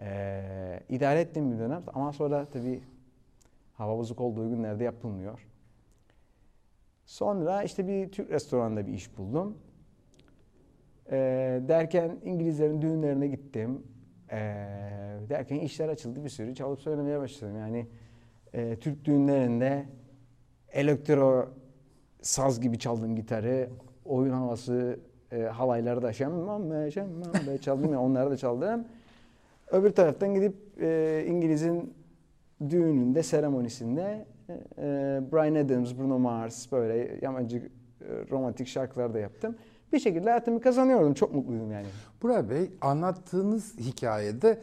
Ee, 0.00 0.80
idare 0.88 1.20
ettim 1.20 1.52
bir 1.52 1.58
dönem 1.58 1.82
ama 1.94 2.12
sonra 2.12 2.46
tabii 2.46 2.82
hava 3.74 3.98
bozuk 3.98 4.20
olduğu 4.20 4.50
günlerde 4.50 4.84
yapılmıyor. 4.84 5.46
Sonra 7.04 7.62
işte 7.62 7.88
bir 7.88 8.12
Türk 8.12 8.30
restoranında 8.30 8.86
bir 8.86 8.92
iş 8.92 9.18
buldum. 9.18 9.58
Ee, 11.10 11.62
derken 11.68 12.18
İngilizlerin 12.24 12.82
düğünlerine 12.82 13.26
gittim. 13.26 13.82
Ee, 14.30 14.36
derken 15.28 15.58
işler 15.58 15.88
açıldı 15.88 16.24
bir 16.24 16.28
sürü 16.28 16.54
çalıp 16.54 16.80
söylemeye 16.80 17.18
başladım. 17.20 17.56
Yani 17.58 17.86
e, 18.54 18.76
Türk 18.80 19.04
düğünlerinde 19.04 19.86
elektro 20.72 21.50
saz 22.22 22.60
gibi 22.60 22.78
çaldım 22.78 23.16
gitarı, 23.16 23.70
oyun 24.04 24.32
havası 24.32 25.00
e, 25.32 25.42
halayları 25.42 26.02
da 26.02 26.12
şemmam 26.12 26.70
be 26.70 26.90
şemmam 26.90 27.56
çaldım 27.62 27.92
ya 27.92 28.00
onları 28.00 28.30
da 28.30 28.36
çaldım. 28.36 28.84
Öbür 29.70 29.90
taraftan 29.90 30.34
gidip 30.34 30.54
e, 30.80 31.24
İngiliz'in 31.28 31.94
düğününde, 32.70 33.22
seremonisinde 33.22 34.26
e, 34.78 34.84
Brian 35.32 35.54
Adams, 35.54 35.94
Bruno 35.98 36.18
Mars 36.18 36.72
böyle 36.72 37.18
yabancı 37.22 37.56
e, 37.56 37.62
romantik 38.30 38.66
şarkılar 38.66 39.14
da 39.14 39.18
yaptım. 39.18 39.56
Bir 39.92 39.98
şekilde 39.98 40.30
hayatımı 40.30 40.60
kazanıyordum. 40.60 41.14
Çok 41.14 41.34
mutluydum 41.34 41.72
yani. 41.72 41.86
Burak 42.22 42.50
Bey 42.50 42.70
anlattığınız 42.80 43.78
hikayede 43.78 44.60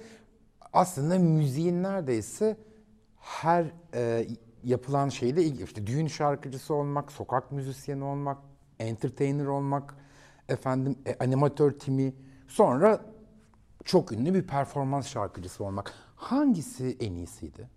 aslında 0.74 1.20
müziğin 1.20 1.84
neredeyse 1.84 2.58
her 3.20 3.66
e, 3.94 4.28
yapılan 4.64 5.10
şeyle 5.10 5.44
ilgili. 5.44 5.64
İşte 5.64 5.88
düğün 5.88 6.08
şarkıcısı 6.08 6.74
olmak, 6.74 7.12
sokak 7.12 7.52
müzisyeni 7.52 8.04
olmak, 8.04 8.38
entertainer 8.80 9.46
olmak, 9.46 9.96
efendim 10.50 10.96
e, 11.06 11.16
animatör 11.20 11.72
timi, 11.72 12.14
sonra 12.48 13.02
çok 13.86 14.12
ünlü 14.12 14.34
bir 14.34 14.48
performans 14.48 15.08
şarkıcısı 15.08 15.64
olmak. 15.64 15.94
Hangisi 16.16 16.98
en 17.00 17.14
iyisiydi? 17.14 17.70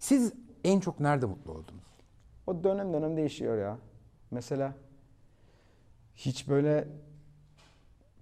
Siz 0.00 0.32
en 0.64 0.80
çok 0.80 1.00
nerede 1.00 1.26
mutlu 1.26 1.52
oldunuz? 1.52 1.84
O 2.46 2.64
dönem 2.64 2.92
dönem 2.92 3.16
değişiyor 3.16 3.58
ya. 3.58 3.78
Mesela 4.30 4.74
hiç 6.14 6.48
böyle 6.48 6.88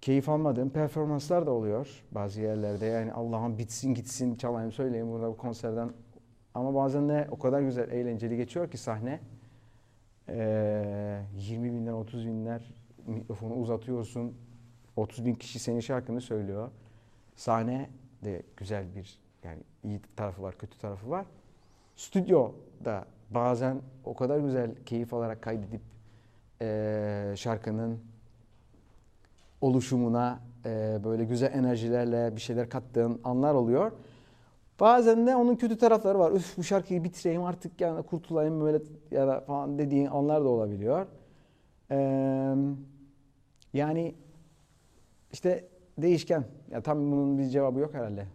keyif 0.01 0.29
almadığım 0.29 0.71
performanslar 0.71 1.47
da 1.47 1.51
oluyor 1.51 2.05
bazı 2.11 2.40
yerlerde. 2.40 2.87
Yani 2.87 3.12
Allah'ım 3.12 3.59
bitsin 3.59 3.94
gitsin 3.94 4.35
çalayım 4.35 4.73
söyleyeyim 4.73 5.11
burada 5.11 5.29
bu 5.29 5.37
konserden. 5.37 5.90
Ama 6.55 6.75
bazen 6.75 7.09
de 7.09 7.29
o 7.31 7.38
kadar 7.38 7.61
güzel 7.61 7.90
eğlenceli 7.90 8.37
geçiyor 8.37 8.71
ki 8.71 8.79
sahne. 8.79 9.21
Ee, 10.29 11.23
20 11.37 11.73
binler 11.73 11.92
30 11.92 12.27
binler 12.27 12.75
mikrofonu 13.11 13.55
uzatıyorsun. 13.55 14.35
30 14.97 15.27
bin 15.27 15.35
kişi 15.35 15.59
senin 15.59 15.81
şarkını 15.81 16.21
söylüyor. 16.21 16.71
Sahne 17.37 17.90
de 18.25 18.42
güzel 18.57 18.94
bir 18.97 19.18
yani 19.44 19.62
iyi 19.85 20.01
tarafı 20.16 20.42
var 20.42 20.59
kötü 20.59 20.79
tarafı 20.79 21.11
var. 21.11 21.27
Stüdyoda 21.97 23.05
bazen 23.31 23.83
o 24.05 24.14
kadar 24.14 24.38
güzel 24.38 24.75
keyif 24.87 25.14
alarak 25.14 25.42
kaydedip 25.42 25.81
e, 26.62 27.35
şarkının 27.37 28.01
oluşumuna 29.61 30.40
e, 30.66 30.99
böyle 31.05 31.25
güzel 31.25 31.53
enerjilerle 31.55 32.37
bir 32.37 32.40
şeyler 32.40 32.68
kattığın 32.68 33.21
anlar 33.25 33.55
oluyor. 33.55 33.92
Bazen 34.81 35.27
de 35.27 35.37
onun 35.37 35.57
kötü 35.57 35.79
tarafları 35.79 36.18
var. 36.18 36.33
Üf 36.33 36.59
bu 36.59 36.62
şarkıyı 36.62 37.05
bitireyim 37.05 37.42
artık 37.42 37.81
yani 37.81 38.03
kurtulayım 38.03 38.61
böyle 38.61 38.85
ya 39.11 39.27
da 39.27 39.40
falan 39.40 39.79
dediğin 39.79 40.07
anlar 40.07 40.44
da 40.44 40.49
olabiliyor. 40.49 41.07
Ee, 41.90 42.55
yani 43.78 44.14
işte 45.32 45.68
değişken. 45.98 46.44
Ya 46.70 46.82
tam 46.82 46.98
bunun 46.98 47.38
bir 47.38 47.48
cevabı 47.48 47.78
yok 47.78 47.94
herhalde. 47.94 48.26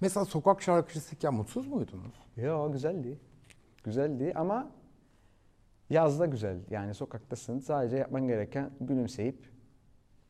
Mesela 0.00 0.24
sokak 0.24 0.62
şarkıcısıyken 0.62 1.34
mutsuz 1.34 1.66
muydunuz? 1.66 2.14
Ya 2.36 2.66
güzeldi. 2.66 3.18
Güzeldi 3.84 4.32
ama 4.34 4.70
yazda 5.90 6.26
güzel. 6.26 6.58
Yani 6.70 6.94
sokaktasın. 6.94 7.58
Sadece 7.58 7.96
yapman 7.96 8.26
gereken 8.26 8.70
gülümseyip 8.80 9.36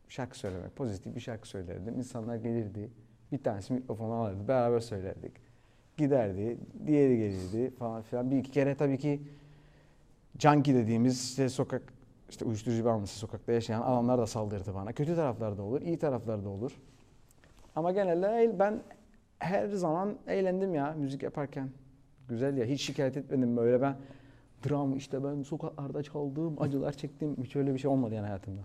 şarkı 0.09 0.39
söylemek. 0.39 0.77
Pozitif 0.77 1.15
bir 1.15 1.21
şarkı 1.21 1.49
söylerdim. 1.49 1.99
İnsanlar 1.99 2.37
gelirdi. 2.37 2.91
Bir 3.33 3.43
tanesi 3.43 3.73
mikrofonu 3.73 4.13
alırdı. 4.13 4.49
Beraber 4.49 4.81
söylerdik. 4.81 5.33
Giderdi. 5.97 6.59
Diğeri 6.87 7.17
gelirdi 7.17 7.71
falan 7.71 8.03
filan. 8.03 8.31
Bir 8.31 8.37
iki 8.37 8.51
kere 8.51 8.75
tabii 8.75 8.99
ki 8.99 9.23
junkie 10.39 10.75
dediğimiz 10.75 11.25
işte 11.25 11.49
sokak 11.49 11.83
işte 12.33 12.45
uyuşturucu 12.45 12.85
bağımlısı 12.85 13.19
sokakta 13.19 13.53
yaşayan 13.53 13.83
adamlar 13.83 14.19
da 14.19 14.27
saldırdı 14.27 14.75
bana. 14.75 14.93
Kötü 14.93 15.17
taraflar 15.17 15.59
da 15.59 15.63
olur, 15.63 15.83
iyi 15.83 15.99
taraflar 15.99 16.45
da 16.45 16.49
olur. 16.49 16.73
Ama 17.77 17.93
genelde 17.93 18.59
ben 18.59 18.83
her 19.39 19.69
zaman 19.69 20.19
eğlendim 20.27 20.75
ya 20.75 20.95
müzik 20.99 21.23
yaparken. 21.23 21.71
Güzel 22.29 22.57
ya. 22.57 22.65
Hiç 22.65 22.83
şikayet 22.83 23.17
etmedim 23.17 23.57
böyle 23.57 23.81
ben. 23.81 23.97
Dram 24.69 24.97
işte 24.97 25.25
ben 25.25 25.43
sokaklarda 25.43 26.03
çaldım, 26.03 26.63
acılar 26.63 26.93
çektim. 26.93 27.37
Hiç 27.43 27.57
öyle 27.57 27.75
bir 27.75 27.79
şey 27.79 27.91
olmadı 27.91 28.15
yani 28.15 28.27
hayatımda. 28.27 28.61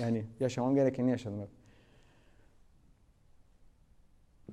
Yani 0.00 0.24
yaşamam 0.40 0.74
gerekeni 0.74 1.10
yaşadım 1.10 1.40
hep. 1.40 1.48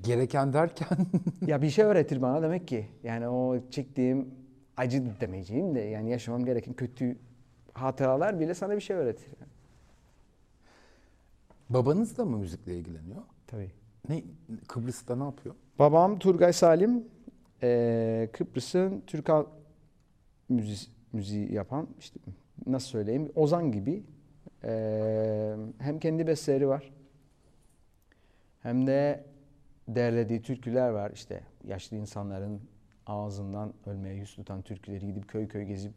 Gereken 0.02 0.54
derken 0.54 0.98
ya 1.48 1.62
bir 1.62 1.70
şey 1.70 1.86
öğretir 1.86 2.22
bana 2.22 2.42
demek 2.42 2.68
ki. 2.68 2.88
Yani 3.04 3.28
o 3.28 3.70
çektiğim 3.70 4.28
acı 4.78 5.04
demeyeceğim 5.22 5.76
de 5.76 5.80
yani 5.80 6.12
yaşamam 6.12 6.46
gereken 6.46 6.74
kötü 6.74 7.18
hatıralar 7.82 8.40
bile 8.40 8.54
sana 8.54 8.76
bir 8.76 8.82
şey 8.82 8.96
öğretir. 8.96 9.28
babanız 11.70 12.18
da 12.18 12.26
mı 12.26 12.38
müzikle 12.38 12.78
ilgileniyor? 12.78 13.22
Tabii. 13.48 13.72
Ne 14.10 14.24
Kıbrıs'ta 14.68 15.16
ne 15.16 15.24
yapıyor? 15.24 15.56
Babam 15.80 16.20
Turgay 16.20 16.54
Salim, 16.54 17.04
eee, 17.64 18.30
Kıbrıs'ın 18.34 19.04
Türk 19.08 19.30
halk 19.30 19.48
müziği, 20.50 20.90
müziği 21.14 21.54
yapan, 21.54 21.88
işte 22.00 22.20
nasıl 22.66 22.88
söyleyeyim, 22.88 23.32
Ozan 23.36 23.72
gibi. 23.72 24.04
Eee, 24.64 25.56
hem 25.78 26.00
kendi 26.00 26.28
besteleri 26.28 26.68
var, 26.68 26.92
hem 28.62 28.88
de 28.88 29.24
derlediği 29.88 30.42
türküler 30.42 30.90
var. 30.90 31.12
İşte 31.12 31.44
yaşlı 31.64 31.98
insanların 31.98 32.62
ağzından 33.08 33.74
ölmeye 33.86 34.16
yüz 34.16 34.36
tutan 34.36 34.62
türküleri 34.62 35.08
gidip 35.08 35.28
köy 35.28 35.48
köy 35.48 35.64
gezip 35.64 35.94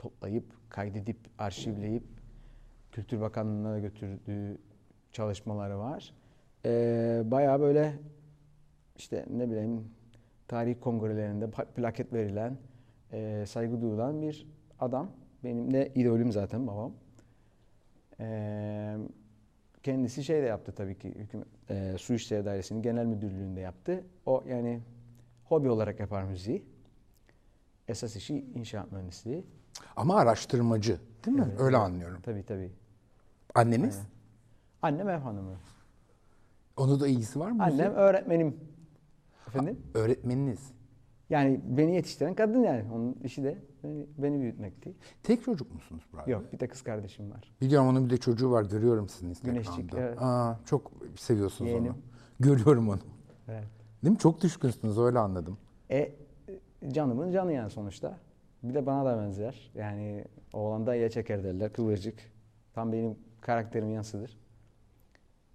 toplayıp, 0.00 0.44
kaydedip, 0.70 1.18
arşivleyip 1.38 2.04
Kültür 2.92 3.20
Bakanlığı'na 3.20 3.78
götürdüğü 3.78 4.58
çalışmaları 5.12 5.78
var. 5.78 6.14
Ee, 6.64 7.22
bayağı 7.24 7.60
böyle 7.60 7.94
işte 8.96 9.26
ne 9.30 9.50
bileyim 9.50 9.84
tarih 10.48 10.76
kongrelerinde 10.80 11.50
plaket 11.50 12.12
verilen 12.12 12.58
e, 13.12 13.44
saygı 13.46 13.80
duyulan 13.80 14.22
bir 14.22 14.46
adam. 14.80 15.10
Benim 15.44 15.74
de 15.74 15.92
idolüm 15.94 16.32
zaten 16.32 16.66
babam. 16.66 16.92
E, 18.20 18.96
kendisi 19.82 20.24
şey 20.24 20.42
de 20.42 20.46
yaptı 20.46 20.72
tabii 20.72 20.98
ki 20.98 21.08
hükümet, 21.08 21.46
e, 21.70 21.94
Su 21.98 22.14
İşleri 22.14 22.44
Dairesi'nin 22.44 22.82
genel 22.82 23.06
müdürlüğünde 23.06 23.60
yaptı. 23.60 24.04
O 24.26 24.44
yani 24.48 24.80
hobi 25.44 25.68
olarak 25.70 26.00
yapar 26.00 26.24
müziği. 26.24 26.64
Esas 27.88 28.16
işi 28.16 28.44
inşaat 28.54 28.92
mühendisliği. 28.92 29.44
Ama 29.96 30.16
araştırmacı 30.16 31.00
değil 31.26 31.36
mi? 31.36 31.44
Evet, 31.48 31.60
Öyle 31.60 31.76
evet. 31.76 31.86
anlıyorum. 31.86 32.20
Tabii 32.22 32.42
tabii. 32.42 32.72
Anneniz? 33.54 33.96
Aynen. 34.82 34.98
Annem 34.98 35.08
ev 35.08 35.22
hanımı. 35.22 35.56
Onu 36.76 37.00
da 37.00 37.08
ilgisi 37.08 37.40
var 37.40 37.50
mı? 37.50 37.62
Annem 37.64 37.92
öğretmenim. 37.92 38.56
Efendim? 39.48 39.80
Öğretmeniniz. 39.94 40.70
Yani 41.30 41.60
beni 41.64 41.94
yetiştiren 41.94 42.34
kadın 42.34 42.62
yani. 42.62 42.84
Onun 42.92 43.16
işi 43.24 43.44
de 43.44 43.58
beni, 43.84 44.06
beni 44.18 44.40
büyütmekti. 44.40 44.94
Tek 45.22 45.44
çocuk 45.44 45.74
musunuz 45.74 46.02
Burak? 46.12 46.28
Yok 46.28 46.52
bir 46.52 46.60
de 46.60 46.68
kız 46.68 46.82
kardeşim 46.82 47.30
var. 47.30 47.54
Biliyorum 47.60 47.88
onun 47.88 48.04
bir 48.04 48.10
de 48.10 48.16
çocuğu 48.16 48.50
var. 48.50 48.62
Görüyorum 48.64 49.08
sizin 49.08 49.28
Instagram'da. 49.28 49.60
Güneşçik, 49.62 49.94
evet. 49.94 50.22
Aa, 50.22 50.58
çok 50.64 50.92
seviyorsunuz 51.16 51.70
Yeğenim. 51.70 51.92
onu. 51.92 51.98
Görüyorum 52.40 52.88
onu. 52.88 52.98
Evet. 53.48 53.64
Değil 54.04 54.12
mi? 54.12 54.18
Çok 54.18 54.40
düşkünsünüz 54.42 54.98
öyle 54.98 55.18
anladım. 55.18 55.58
E 55.90 56.12
canımın 56.88 57.30
canı 57.32 57.52
yani 57.52 57.70
sonuçta. 57.70 58.18
Bir 58.62 58.74
de 58.74 58.86
bana 58.86 59.04
da 59.04 59.18
benzer. 59.22 59.70
Yani 59.74 60.24
oğlan 60.52 60.86
da 60.86 60.94
ya 60.94 61.10
çeker 61.10 61.44
derler. 61.44 61.72
Kıvırcık. 61.72 62.32
Tam 62.72 62.92
benim 62.92 63.18
karakterimin 63.40 63.92
yansıdır. 63.92 64.38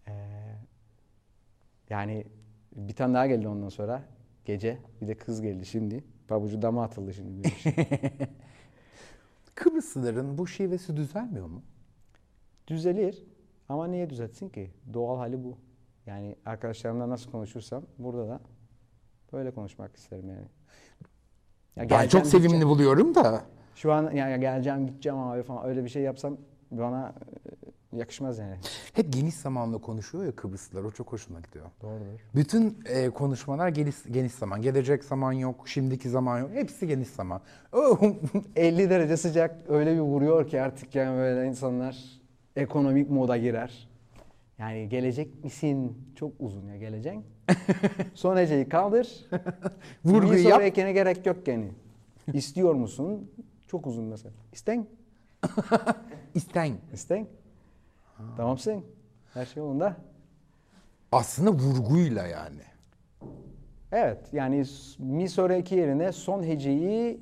Ee, 0.07 0.11
yani 1.89 2.27
bir 2.75 2.95
tane 2.95 3.13
daha 3.13 3.27
geldi 3.27 3.47
ondan 3.47 3.69
sonra. 3.69 4.03
Gece. 4.45 4.77
Bir 5.01 5.07
de 5.07 5.17
kız 5.17 5.41
geldi 5.41 5.65
şimdi. 5.65 6.03
Pabucu 6.27 6.61
dama 6.61 6.83
atıldı 6.83 7.13
şimdi. 7.13 7.49
Kıbrıslıların 9.55 10.37
bu 10.37 10.47
şivesi 10.47 10.97
düzelmiyor 10.97 11.47
mu? 11.47 11.63
Düzelir. 12.67 13.23
Ama 13.69 13.87
niye 13.87 14.09
düzeltsin 14.09 14.49
ki? 14.49 14.71
Doğal 14.93 15.17
hali 15.17 15.43
bu. 15.43 15.57
Yani 16.05 16.35
arkadaşlarımla 16.45 17.09
nasıl 17.09 17.31
konuşursam 17.31 17.83
burada 17.97 18.27
da 18.27 18.39
böyle 19.33 19.51
konuşmak 19.51 19.95
isterim 19.95 20.29
yani. 20.29 20.47
Ya 21.75 21.89
ben 21.89 22.07
çok 22.07 22.25
sevimli 22.27 22.47
gideceğim. 22.47 22.69
buluyorum 22.69 23.15
da. 23.15 23.41
Şu 23.75 23.93
an 23.93 24.11
ya 24.11 24.37
geleceğim 24.37 24.87
gideceğim 24.87 25.17
abi 25.19 25.43
falan 25.43 25.65
öyle 25.65 25.83
bir 25.83 25.89
şey 25.89 26.01
yapsam 26.01 26.37
bana 26.71 27.13
e, 27.93 27.97
yakışmaz 27.97 28.37
yani. 28.39 28.55
Hep 28.93 29.13
geniş 29.13 29.35
zamanla 29.35 29.77
konuşuyor 29.77 30.25
ya 30.25 30.31
Kıbrıslılar. 30.35 30.83
O 30.83 30.91
çok 30.91 31.11
hoşuma 31.11 31.39
gidiyor. 31.39 31.65
Doğrudur. 31.81 32.19
Bütün 32.35 32.77
e, 32.85 33.09
konuşmalar 33.09 33.69
geniş, 33.69 33.95
geniş 34.11 34.31
zaman. 34.33 34.61
Gelecek 34.61 35.03
zaman 35.03 35.31
yok, 35.31 35.67
şimdiki 35.67 36.09
zaman 36.09 36.39
yok. 36.39 36.49
Hepsi 36.53 36.87
geniş 36.87 37.07
zaman. 37.09 37.41
Oh, 37.73 37.99
50 38.55 38.89
derece 38.89 39.17
sıcak 39.17 39.55
öyle 39.69 39.95
bir 39.95 39.99
vuruyor 39.99 40.47
ki 40.47 40.61
artık 40.61 40.95
yani 40.95 41.17
böyle 41.17 41.47
insanlar 41.47 41.97
ekonomik 42.55 43.09
moda 43.09 43.37
girer. 43.37 43.87
Yani 44.59 44.89
gelecek 44.89 45.43
misin? 45.43 45.97
Çok 46.15 46.33
uzun 46.39 46.67
ya 46.67 46.77
geleceksin. 46.77 47.25
Son 48.13 48.37
heceyi 48.37 48.69
kaldır. 48.69 49.25
Vurguyu 50.05 50.43
yap. 50.43 50.53
sonrakine 50.53 50.91
gerek 50.93 51.25
yok 51.25 51.47
yani. 51.47 51.71
İstiyor 52.33 52.73
musun? 52.73 53.31
Çok 53.67 53.87
uzun 53.87 54.05
mesela. 54.05 54.33
İsten. 54.53 54.87
İsten. 56.33 56.77
İsten. 56.93 57.27
Tamamsın. 58.37 58.85
Her 59.33 59.45
şey 59.45 59.63
yolunda. 59.63 59.97
Aslında 61.11 61.51
vurguyla 61.51 62.27
yani. 62.27 62.61
Evet 63.91 64.33
yani 64.33 64.63
mi 64.99 65.29
sonraki 65.29 65.75
yerine 65.75 66.11
son 66.11 66.43
heceyi 66.43 67.19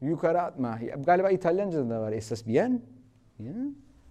yukarı 0.00 0.42
atma. 0.42 0.78
Galiba 1.06 1.30
İtalyanca'da 1.30 1.90
da 1.90 2.00
var 2.00 2.12
esas. 2.12 2.46
Bien. 2.46 2.82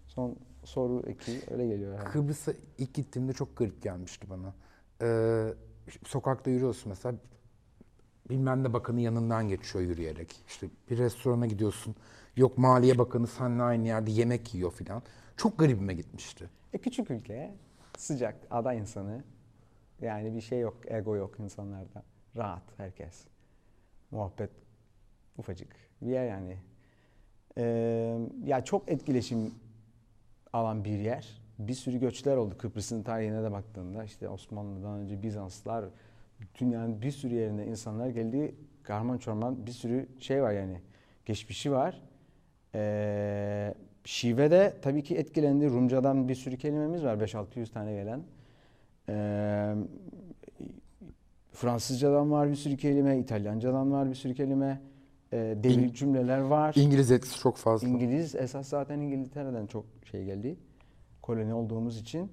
Son 0.08 0.36
soru 0.66 1.04
eki 1.08 1.42
öyle 1.52 1.68
geliyor. 1.68 1.96
Yani. 1.96 2.10
Kıbrıs'a 2.10 2.54
ilk 2.78 2.94
gittiğimde 2.94 3.34
çok 3.34 3.58
garip 3.58 3.82
gelmişti 3.82 4.28
bana. 4.30 4.54
Ee, 5.02 5.54
sokakta 6.06 6.50
yürüyorsun 6.50 6.90
mesela 6.90 7.16
bilmem 8.30 8.64
ne 8.64 8.74
bakanı 8.74 9.02
yanından 9.02 9.48
geçiyor 9.48 9.86
yürüyerek. 9.86 10.36
İşte 10.48 10.68
bir 10.90 10.98
restorana 10.98 11.46
gidiyorsun. 11.46 11.96
Yok 12.36 12.58
maliye 12.58 12.98
bakanı 12.98 13.28
seninle 13.28 13.64
aynı 13.64 13.88
yerde 13.88 14.12
yemek 14.12 14.54
yiyor 14.54 14.72
filan. 14.72 15.04
Çok 15.38 15.58
garibime 15.58 15.94
gitmişti. 15.94 16.50
E, 16.74 16.78
küçük 16.78 17.12
ülke, 17.12 17.56
sıcak, 17.98 18.36
ada 18.52 18.74
insanı. 18.74 19.24
Yani 20.02 20.36
bir 20.36 20.42
şey 20.42 20.60
yok, 20.60 20.78
ego 20.88 21.16
yok 21.16 21.40
insanlarda. 21.40 22.04
Rahat 22.38 22.64
herkes. 22.78 23.26
Muhabbet 24.12 24.50
ufacık 25.38 25.76
bir 26.02 26.12
yer 26.12 26.28
yani. 26.28 26.58
Ee, 27.58 28.20
ya 28.46 28.64
çok 28.64 28.92
etkileşim 28.92 29.54
alan 30.56 30.86
bir 30.86 31.00
yer. 31.00 31.42
Bir 31.60 31.74
sürü 31.74 32.00
göçler 32.00 32.38
oldu 32.38 32.58
Kıbrıs'ın 32.58 33.04
tarihine 33.04 33.44
de 33.44 33.52
baktığında. 33.52 34.04
işte 34.04 34.30
Osmanlı'dan 34.30 35.00
önce 35.00 35.24
Bizanslar, 35.24 35.86
dünyanın 36.60 37.02
bir 37.02 37.12
sürü 37.12 37.34
yerinde 37.34 37.66
insanlar 37.66 38.10
geldi. 38.10 38.56
Karman 38.84 39.18
çorman 39.18 39.66
bir 39.66 39.72
sürü 39.72 40.08
şey 40.20 40.44
var 40.44 40.52
yani. 40.52 40.82
Geçmişi 41.26 41.72
var. 41.72 42.02
Ee, 42.76 43.74
şive 44.06 44.52
de 44.52 44.74
tabii 44.82 45.04
ki 45.04 45.16
etkilendi. 45.16 45.70
Rumcadan 45.70 46.28
bir 46.28 46.36
sürü 46.36 46.58
kelimemiz 46.58 47.04
var. 47.04 47.16
5-600 47.16 47.72
tane 47.72 47.94
gelen. 47.94 48.24
Ee, 49.10 49.76
Fransızcadan 51.52 52.32
var 52.32 52.50
bir 52.50 52.56
sürü 52.56 52.78
kelime. 52.78 53.20
İtalyancadan 53.20 53.92
var 53.92 54.10
bir 54.10 54.16
sürü 54.16 54.34
kelime. 54.34 54.82
Ee, 55.36 55.58
devrik 55.64 55.92
İng- 55.92 55.94
cümleler 55.94 56.38
var. 56.40 56.74
İngiliz 56.78 57.12
etkisi 57.12 57.40
çok 57.40 57.58
fazla. 57.58 57.88
İngiliz 57.88 58.36
esas 58.36 58.68
zaten 58.68 59.00
İngiltere'den 59.00 59.66
çok 59.68 59.86
şey 60.12 60.26
geldi. 60.26 60.56
Koloni 61.22 61.54
olduğumuz 61.54 61.98
için 62.02 62.32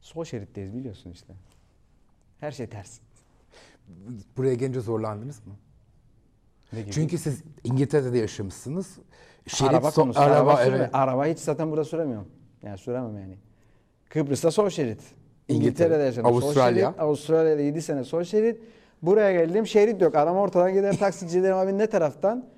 sol 0.00 0.24
şeritteyiz 0.24 0.74
biliyorsun 0.74 1.10
işte. 1.10 1.34
Her 2.40 2.50
şey 2.52 2.66
ters. 2.66 2.98
Buraya 4.36 4.54
gelince 4.54 4.80
zorlandınız 4.80 5.46
mı? 5.46 5.52
Ne 6.72 6.80
gibi? 6.82 6.92
Çünkü 6.92 7.18
siz 7.18 7.42
İngiltere'de 7.64 8.12
de 8.12 8.18
yaşamışsınız. 8.18 8.98
Şerit 9.46 9.72
araba 9.72 9.88
so- 9.88 9.94
konusu. 9.94 10.20
araba, 10.20 10.50
Araba, 10.54 10.62
evet. 10.76 10.90
araba 10.92 11.26
hiç 11.26 11.38
zaten 11.38 11.70
burada 11.70 11.84
süremiyorum. 11.84 12.28
Yani 12.62 12.78
süremem 12.78 13.18
yani. 13.18 13.36
Kıbrıs'ta 14.08 14.50
sol 14.50 14.68
şerit. 14.68 15.00
İngiltere, 15.48 15.56
İngiltere'de 15.68 16.02
yaşadım. 16.02 16.30
sol 16.30 16.42
Avustralya. 16.42 16.86
şerit. 16.88 17.00
Avustralya'da 17.00 17.60
7 17.62 17.82
sene 17.82 18.04
sol 18.04 18.22
şerit. 18.24 18.60
Buraya 19.02 19.32
geldim 19.32 19.66
şerit 19.66 20.02
yok. 20.02 20.14
Adam 20.14 20.36
ortadan 20.36 20.72
gider 20.74 20.98
taksici 20.98 21.42
dedim 21.42 21.56
abi 21.56 21.78
ne 21.78 21.86
taraftan? 21.86 22.48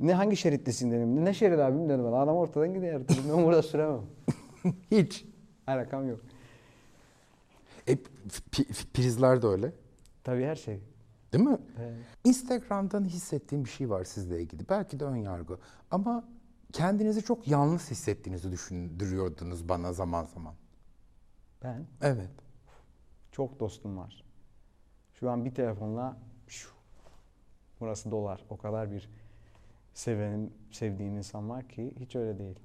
Ne 0.00 0.14
hangi 0.14 0.36
şerittesin 0.36 0.90
dedim. 0.90 1.24
Ne 1.24 1.34
şerit 1.34 1.58
abim 1.58 1.88
dedim. 1.88 2.04
bana. 2.04 2.16
Adam 2.20 2.36
ortadan 2.36 2.74
gider. 2.74 3.08
Dedim, 3.08 3.24
ben 3.36 3.44
burada 3.44 3.62
süremem. 3.62 4.00
Hiç. 4.90 5.24
Alakam 5.66 6.08
yok. 6.08 6.20
E, 7.88 7.96
prizler 8.94 9.42
de 9.42 9.46
öyle. 9.46 9.72
Tabii 10.24 10.44
her 10.44 10.56
şey. 10.56 10.80
Değil 11.32 11.44
mi? 11.44 11.58
Evet. 11.80 11.94
Instagram'dan 12.24 13.04
hissettiğim 13.04 13.64
bir 13.64 13.70
şey 13.70 13.90
var 13.90 14.04
sizle 14.04 14.40
ilgili. 14.42 14.68
Belki 14.68 15.00
de 15.00 15.04
ön 15.04 15.16
yargı. 15.16 15.58
Ama 15.90 16.24
kendinizi 16.72 17.22
çok 17.22 17.48
yalnız 17.48 17.90
hissettiğinizi 17.90 18.52
düşündürüyordunuz 18.52 19.68
bana 19.68 19.92
zaman 19.92 20.24
zaman. 20.24 20.54
Ben 21.62 21.86
Evet. 22.02 22.30
çok 23.32 23.60
dostum 23.60 23.96
var. 23.98 24.24
Şu 25.14 25.30
an 25.30 25.44
bir 25.44 25.54
telefonla 25.54 26.16
şu, 26.48 26.68
burası 27.80 28.10
dolar. 28.10 28.44
O 28.50 28.56
kadar 28.56 28.90
bir 28.90 29.10
sevenim, 29.94 30.50
sevdiğim 30.70 31.16
insan 31.16 31.50
var 31.50 31.68
ki 31.68 31.94
hiç 32.00 32.16
öyle 32.16 32.38
değil. 32.38 32.58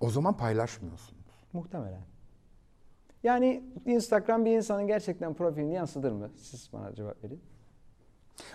O 0.00 0.10
zaman 0.10 0.36
paylaşmıyorsunuz. 0.36 1.32
Muhtemelen. 1.52 2.02
Yani 3.22 3.64
Instagram 3.86 4.44
bir 4.44 4.56
insanın 4.56 4.86
gerçekten 4.86 5.34
profilini 5.34 5.74
yansıtır 5.74 6.12
mı? 6.12 6.30
Siz 6.36 6.70
bana 6.72 6.94
cevap 6.94 7.24
verin. 7.24 7.40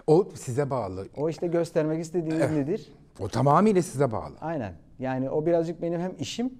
O 0.08 0.30
size 0.36 0.70
bağlı. 0.70 1.08
O 1.18 1.30
işte 1.30 1.48
göstermek 1.48 2.02
istediğiniz 2.02 2.52
nedir? 2.52 2.94
O 3.20 3.28
tamamıyla 3.28 3.82
size 3.82 4.12
bağlı. 4.12 4.36
Aynen. 4.42 4.74
Yani 5.00 5.30
o 5.30 5.46
birazcık 5.46 5.82
benim 5.82 6.02
hem 6.02 6.16
işim 6.20 6.54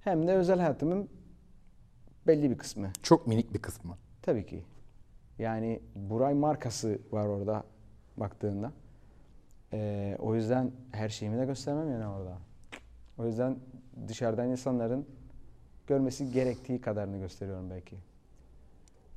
hem 0.00 0.26
de 0.26 0.32
özel 0.32 0.58
hayatımın 0.58 1.08
belli 2.26 2.50
bir 2.50 2.58
kısmı. 2.58 2.90
Çok 3.02 3.26
minik 3.26 3.54
bir 3.54 3.58
kısmı. 3.58 3.96
Tabii 4.22 4.46
ki. 4.46 4.64
Yani 5.38 5.80
Buray 5.94 6.34
markası 6.34 6.98
var 7.12 7.26
orada 7.26 7.64
baktığında. 8.16 8.72
Ee, 9.72 10.16
o 10.18 10.34
yüzden 10.34 10.72
her 10.92 11.08
şeyimi 11.08 11.38
de 11.38 11.44
göstermem 11.44 11.90
yani 11.90 12.06
orada. 12.06 12.38
O 13.18 13.26
yüzden 13.26 13.56
dışarıdan 14.08 14.48
insanların 14.48 15.06
görmesi 15.86 16.32
gerektiği 16.32 16.80
kadarını 16.80 17.18
gösteriyorum 17.18 17.70
belki. 17.70 17.96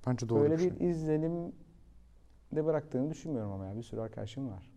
Bence 0.08 0.30
doğru 0.30 0.40
Böyle 0.40 0.54
bir 0.54 0.60
şey. 0.60 0.72
bir 0.72 0.80
izlenim 0.80 1.52
de 2.52 2.66
bıraktığını 2.66 3.10
düşünmüyorum 3.10 3.52
ama 3.52 3.66
ya 3.66 3.78
bir 3.78 3.84
sürü 3.84 4.02
arkadaşım 4.02 4.50
var. 4.52 4.70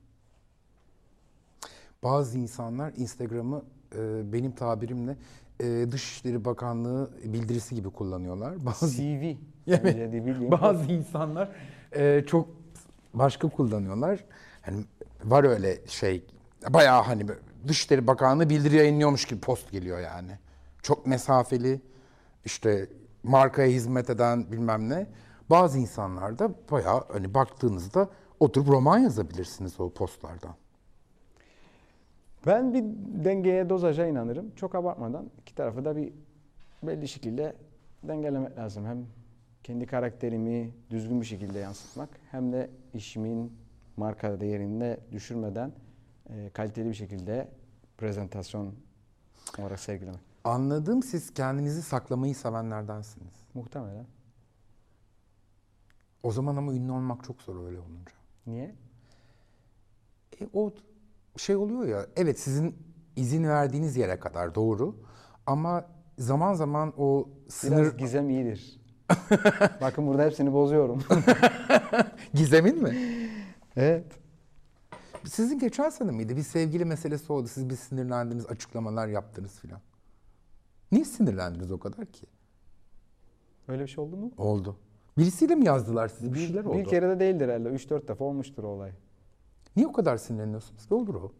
Bazı 2.02 2.38
insanlar 2.38 2.92
Instagram'ı 2.96 3.64
e, 3.94 4.32
benim 4.32 4.52
tabirimle 4.52 5.16
e, 5.62 5.92
Dışişleri 5.92 6.44
Bakanlığı 6.44 7.10
bildirisi 7.24 7.74
gibi 7.74 7.90
kullanıyorlar. 7.90 8.66
Bazı 8.66 8.88
CV. 8.90 9.00
Bildiğim- 9.02 10.50
Bazı 10.50 10.84
insanlar 10.92 11.48
e, 11.96 12.24
çok 12.26 12.48
başka 13.14 13.48
kullanıyorlar. 13.48 14.24
Hani 14.62 14.84
var 15.24 15.44
öyle 15.44 15.86
şey. 15.86 16.24
Bayağı 16.68 17.02
hani 17.02 17.26
Dışişleri 17.68 18.06
Bakanlığı 18.06 18.50
bildiri 18.50 18.76
yayınlıyormuş 18.76 19.24
gibi 19.24 19.40
post 19.40 19.70
geliyor 19.70 20.00
yani. 20.00 20.38
Çok 20.82 21.06
mesafeli 21.06 21.80
işte 22.44 22.88
markaya 23.22 23.68
hizmet 23.68 24.10
eden 24.10 24.52
bilmem 24.52 24.88
ne. 24.88 25.06
Bazı 25.50 25.78
insanlar 25.78 26.38
da 26.38 26.50
bayağı 26.70 27.04
hani 27.12 27.34
baktığınızda 27.34 28.08
oturup 28.40 28.68
roman 28.68 28.98
yazabilirsiniz 28.98 29.80
o 29.80 29.90
postlardan. 29.90 30.54
Ben 32.46 32.74
bir 32.74 32.84
dengeye, 33.24 33.70
dozaja 33.70 34.06
inanırım. 34.06 34.52
Çok 34.56 34.74
abartmadan 34.74 35.30
iki 35.40 35.54
tarafı 35.54 35.84
da 35.84 35.96
bir 35.96 36.12
belli 36.82 37.08
şekilde 37.08 37.56
dengelemek 38.02 38.58
lazım. 38.58 38.86
Hem 38.86 39.06
kendi 39.62 39.86
karakterimi 39.86 40.70
düzgün 40.90 41.20
bir 41.20 41.26
şekilde 41.26 41.58
yansıtmak 41.58 42.08
hem 42.30 42.52
de 42.52 42.70
işimin 42.94 43.52
marka 43.96 44.40
değerini 44.40 44.96
düşürmeden 45.12 45.72
e, 46.30 46.50
kaliteli 46.50 46.88
bir 46.88 46.94
şekilde 46.94 47.48
prezentasyon 47.98 48.74
olarak 49.58 49.80
sergilemek. 49.80 50.20
Anladığım 50.44 51.02
siz 51.02 51.34
kendinizi 51.34 51.82
saklamayı 51.82 52.34
sevenlerdensiniz. 52.34 53.34
Muhtemelen. 53.54 54.06
O 56.22 56.32
zaman 56.32 56.56
ama 56.56 56.74
ünlü 56.74 56.92
olmak 56.92 57.24
çok 57.24 57.42
zor 57.42 57.66
öyle 57.66 57.78
olunca. 57.78 58.12
Niye? 58.46 58.74
E, 60.40 60.48
o 60.52 60.72
şey 61.36 61.56
oluyor 61.56 61.84
ya, 61.86 62.06
evet 62.16 62.40
sizin 62.40 62.76
izin 63.16 63.44
verdiğiniz 63.44 63.96
yere 63.96 64.18
kadar 64.20 64.54
doğru 64.54 64.96
ama 65.46 65.86
zaman 66.18 66.54
zaman 66.54 66.92
o 66.96 67.28
sınır 67.48 67.82
Biraz 67.82 67.96
gizem 67.96 68.30
iyidir. 68.30 68.80
Bakın 69.80 70.06
burada 70.06 70.24
hepsini 70.24 70.52
bozuyorum. 70.52 71.02
gizemin 72.34 72.82
mi? 72.82 72.96
evet. 73.76 74.06
Sizin 75.24 75.58
geçen 75.58 75.90
sene 75.90 76.10
miydi? 76.10 76.36
Bir 76.36 76.42
sevgili 76.42 76.84
meselesi 76.84 77.32
oldu. 77.32 77.48
Siz 77.48 77.70
bir 77.70 77.76
sinirlendiniz, 77.76 78.46
açıklamalar 78.46 79.08
yaptınız 79.08 79.58
filan. 79.58 79.80
Niye 80.92 81.04
sinirlendiniz 81.04 81.72
o 81.72 81.78
kadar 81.78 82.06
ki? 82.06 82.26
Öyle 83.68 83.82
bir 83.82 83.88
şey 83.88 84.04
oldu 84.04 84.16
mu? 84.16 84.32
Oldu. 84.38 84.76
Birisiyle 85.18 85.54
mi 85.54 85.66
yazdılar 85.66 86.08
sizi? 86.08 86.34
Bir 86.34 86.38
şeyler 86.38 86.64
oldu. 86.64 86.78
Bir 86.78 86.84
kere 86.84 87.08
de 87.08 87.20
değildir 87.20 87.48
herhalde. 87.48 87.68
3-4 87.68 88.08
defa 88.08 88.24
olmuştur 88.24 88.64
o 88.64 88.66
olay. 88.66 88.92
Niye 89.76 89.88
o 89.88 89.92
kadar 89.92 90.16
sinirleniyorsunuz? 90.16 90.90
Ne 90.90 90.96
olur 90.96 91.14
o? 91.14 91.32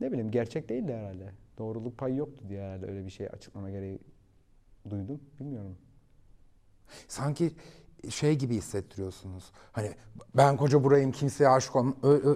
Ne 0.00 0.12
bileyim 0.12 0.30
gerçek 0.30 0.68
değildi 0.68 0.92
herhalde. 0.94 1.32
Doğruluk 1.58 1.98
payı 1.98 2.16
yoktu 2.16 2.44
diye 2.48 2.62
herhalde 2.62 2.86
öyle 2.86 3.04
bir 3.04 3.10
şey 3.10 3.26
açıklama 3.26 3.70
gereği 3.70 3.98
duydum. 4.90 5.20
Bilmiyorum. 5.40 5.76
Sanki 7.08 7.52
şey 8.10 8.36
gibi 8.38 8.54
hissettiriyorsunuz. 8.56 9.52
Hani 9.72 9.90
ben 10.36 10.56
koca 10.56 10.84
burayım 10.84 11.12
kimseye 11.12 11.48
aşık 11.48 11.76
olmam. 11.76 11.96
Öyle, 12.02 12.28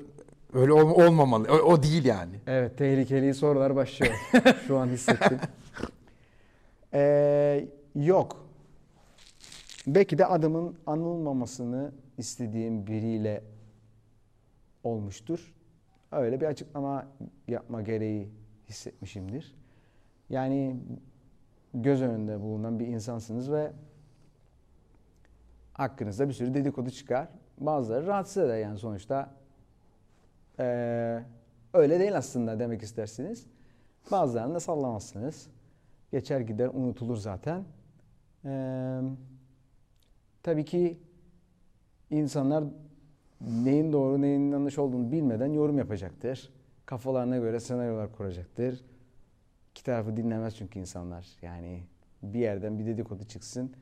öyle 0.53 0.73
ol- 0.73 1.05
olmamalı. 1.07 1.49
O, 1.53 1.55
o 1.57 1.83
değil 1.83 2.05
yani. 2.05 2.41
Evet 2.47 2.79
tehlikeli 2.79 3.35
sorular 3.35 3.77
başlıyor. 3.77 4.15
Şu 4.67 4.79
an 4.79 4.87
hissettim. 4.87 5.41
Ee, 6.93 7.69
yok. 7.95 8.45
Belki 9.87 10.19
de 10.19 10.27
adımın 10.27 10.77
anılmamasını 10.87 11.93
istediğim 12.19 12.87
biriyle 12.87 13.45
olmuştur. 14.85 15.55
Öyle 16.13 16.41
bir 16.41 16.47
açıklama 16.47 17.07
yapma 17.49 17.83
gereği 17.83 18.31
hissetmişimdir. 18.69 19.55
Yani 20.31 20.81
göz 21.75 22.03
önünde 22.03 22.41
bulunan 22.41 22.79
bir 22.79 22.87
insansınız 22.87 23.53
ve 23.53 23.73
hakkınızda 25.73 26.29
bir 26.29 26.33
sürü 26.33 26.55
dedikodu 26.55 26.91
çıkar. 26.91 27.29
Bazıları 27.59 28.07
rahatsız 28.07 28.43
eder 28.43 28.59
yani 28.59 28.79
sonuçta. 28.79 29.31
Ee, 30.59 31.23
öyle 31.73 32.01
değil 32.01 32.17
aslında 32.17 32.59
demek 32.59 32.83
istersiniz. 32.83 33.47
Bazılarını 34.11 34.55
da 34.55 34.61
sallamazsınız. 34.61 35.47
Geçer 36.13 36.41
gider 36.41 36.69
unutulur 36.69 37.17
zaten. 37.17 37.65
Ee, 38.45 39.01
tabii 40.43 40.65
ki 40.65 40.99
insanlar 42.11 42.65
neyin 43.49 43.93
doğru 43.93 44.21
neyin 44.23 44.53
yanlış 44.53 44.79
olduğunu 44.79 45.13
bilmeden 45.13 45.53
yorum 45.53 45.79
yapacaktır. 45.79 46.53
Kafalarına 46.87 47.37
göre 47.39 47.61
senaryolar 47.61 48.13
kuracaktır. 48.13 48.85
İki 49.71 49.85
tarafı 49.85 50.17
dinlemez 50.17 50.57
çünkü 50.57 50.79
insanlar. 50.79 51.27
Yani 51.43 51.83
bir 52.23 52.39
yerden 52.39 52.79
bir 52.79 52.87
dedikodu 52.87 53.25
çıksın. 53.25 53.73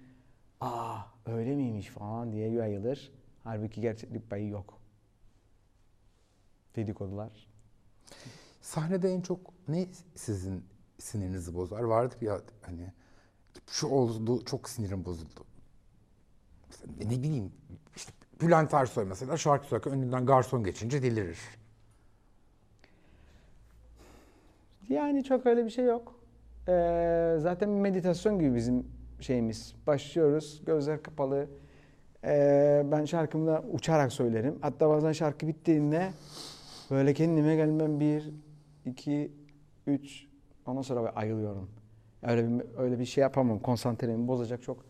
Aa 0.60 0.98
öyle 1.26 1.56
miymiş 1.56 1.86
falan 1.88 2.32
diye 2.32 2.50
yayılır. 2.50 3.12
Halbuki 3.44 3.80
gerçeklik 3.80 4.30
payı 4.30 4.48
yok. 4.48 4.78
Dedikodular. 6.76 7.48
Sahnede 8.60 9.14
en 9.14 9.20
çok 9.20 9.40
ne 9.68 9.86
sizin 10.14 10.64
sinirinizi 10.98 11.54
bozar? 11.54 11.82
Vardır 11.82 12.20
ya 12.20 12.40
hani 12.62 12.92
şu 13.66 13.86
oldu 13.86 14.44
çok 14.44 14.68
sinirim 14.68 15.04
bozuldu. 15.04 15.44
Ne 17.04 17.22
bileyim 17.22 17.52
işte 17.96 18.12
Bülent 18.42 18.74
Ersoy 18.74 19.04
mesela 19.04 19.36
şarkı 19.36 19.66
söylerken 19.66 19.92
önünden 19.92 20.26
garson 20.26 20.64
geçince 20.64 21.02
delirir. 21.02 21.38
Yani 24.88 25.24
çok 25.24 25.46
öyle 25.46 25.64
bir 25.64 25.70
şey 25.70 25.84
yok. 25.84 26.14
Ee, 26.68 27.36
zaten 27.38 27.68
meditasyon 27.68 28.38
gibi 28.38 28.54
bizim 28.54 28.86
şeyimiz. 29.20 29.74
Başlıyoruz, 29.86 30.62
gözler 30.66 31.02
kapalı. 31.02 31.48
Ee, 32.24 32.82
ben 32.92 33.04
şarkımı 33.04 33.46
da 33.46 33.64
uçarak 33.72 34.12
söylerim. 34.12 34.58
Hatta 34.60 34.88
bazen 34.88 35.12
şarkı 35.12 35.48
bittiğinde 35.48 36.10
böyle 36.90 37.14
kendime 37.14 37.56
gelmem 37.56 38.00
bir, 38.00 38.30
iki, 38.86 39.32
üç, 39.86 40.26
ondan 40.66 40.82
sonra 40.82 41.10
ayılıyorum. 41.10 41.70
Öyle 42.22 42.48
bir, 42.48 42.64
öyle 42.78 42.98
bir 42.98 43.04
şey 43.04 43.22
yapamam. 43.22 43.58
Konsantremi 43.58 44.28
bozacak 44.28 44.62
çok 44.62 44.84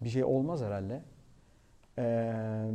bir 0.00 0.08
şey 0.08 0.24
olmaz 0.24 0.62
herhalde. 0.62 1.02
Ee, 2.00 2.70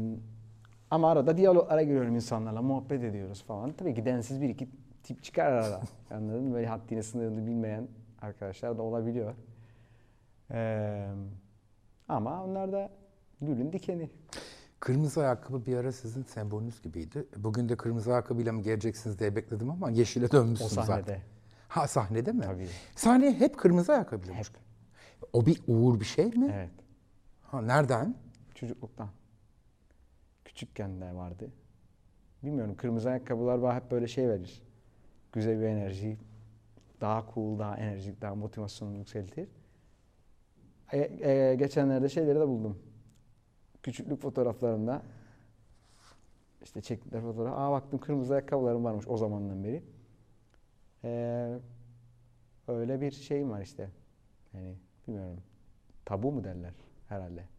ama 0.92 1.12
arada 1.12 1.38
diyaloglara 1.38 1.84
giriyorum 1.84 2.16
insanlarla, 2.16 2.62
muhabbet 2.62 3.04
ediyoruz 3.04 3.44
falan. 3.44 3.72
Tabii 3.74 3.94
ki 3.96 4.06
densiz 4.06 4.42
bir 4.42 4.50
iki 4.50 4.70
tip 5.04 5.24
çıkar 5.24 5.52
arada. 5.52 5.82
Anladın 6.12 6.44
mı? 6.44 6.54
Böyle 6.54 6.68
haddini 6.68 7.04
sınırını 7.04 7.46
bilmeyen 7.48 7.88
arkadaşlar 8.22 8.78
da 8.78 8.82
olabiliyor. 8.82 9.34
Ee, 10.52 11.08
ama 12.08 12.44
onlar 12.44 12.72
da 12.72 12.90
gülün 13.42 13.74
dikeni. 13.74 14.10
Kırmızı 14.80 15.22
ayakkabı 15.22 15.66
bir 15.66 15.78
ara 15.78 15.92
sizin 15.92 16.24
sembolünüz 16.24 16.82
gibiydi. 16.82 17.28
Bugün 17.38 17.70
de 17.70 17.78
kırmızı 17.78 18.12
ayakkabıyla 18.14 18.54
mı 18.54 18.62
geleceksiniz 18.62 19.20
diye 19.20 19.36
bekledim 19.36 19.70
ama 19.70 19.90
yeşile 19.90 20.26
O 20.26 20.32
dönmüşsünüz 20.32 20.72
sahnede. 20.72 21.02
zaten. 21.02 21.22
Ha 21.68 21.88
sahnede 21.88 22.32
mi? 22.32 22.42
Tabii. 22.42 22.68
Sahneye 22.96 23.34
hep 23.34 23.58
kırmızı 23.58 23.94
ayakkabıyla 23.94 24.34
Hep. 24.36 24.46
O 25.34 25.46
bir 25.46 25.62
uğur 25.68 26.00
bir 26.00 26.06
şey 26.06 26.26
mi? 26.26 26.52
Evet. 26.56 26.72
Ha, 27.44 27.62
nereden? 27.62 28.16
Çocukluktan. 28.56 29.10
Küçükken 30.46 31.02
de 31.02 31.16
vardı. 31.16 31.52
Bilmiyorum 32.44 32.76
kırmızı 32.76 33.10
ayakkabılar 33.10 33.62
bana 33.62 33.76
hep 33.76 33.92
böyle 33.92 34.08
şey 34.08 34.30
verir. 34.30 34.62
Güzel 35.32 35.60
bir 35.60 35.66
enerji. 35.66 36.18
Daha 37.02 37.26
cool, 37.34 37.60
daha 37.60 37.78
enerjik, 37.78 38.22
daha 38.22 38.36
motivasyonu 38.36 38.98
yükseltir. 38.98 39.50
E, 40.92 41.30
e, 41.30 41.56
geçenlerde 41.56 42.10
şeyleri 42.10 42.40
de 42.40 42.48
buldum. 42.48 42.80
Küçüklük 43.84 44.22
fotoğraflarımda 44.22 45.02
işte 46.64 46.82
çektikleri 46.82 47.22
fotoğraf. 47.22 47.54
Aa 47.58 47.72
baktım 47.72 48.00
kırmızı 48.00 48.34
ayakkabılarım 48.34 48.84
varmış 48.84 49.08
o 49.08 49.18
zamandan 49.18 49.64
beri. 49.64 49.84
Ee, 51.04 51.60
öyle 52.68 53.02
bir 53.02 53.12
şeyim 53.12 53.50
var 53.50 53.62
işte. 53.62 53.90
Yani 54.54 54.76
bilmiyorum. 55.08 55.40
Tabu 56.06 56.32
mu 56.32 56.44
derler 56.44 56.74
herhalde. 57.10 57.55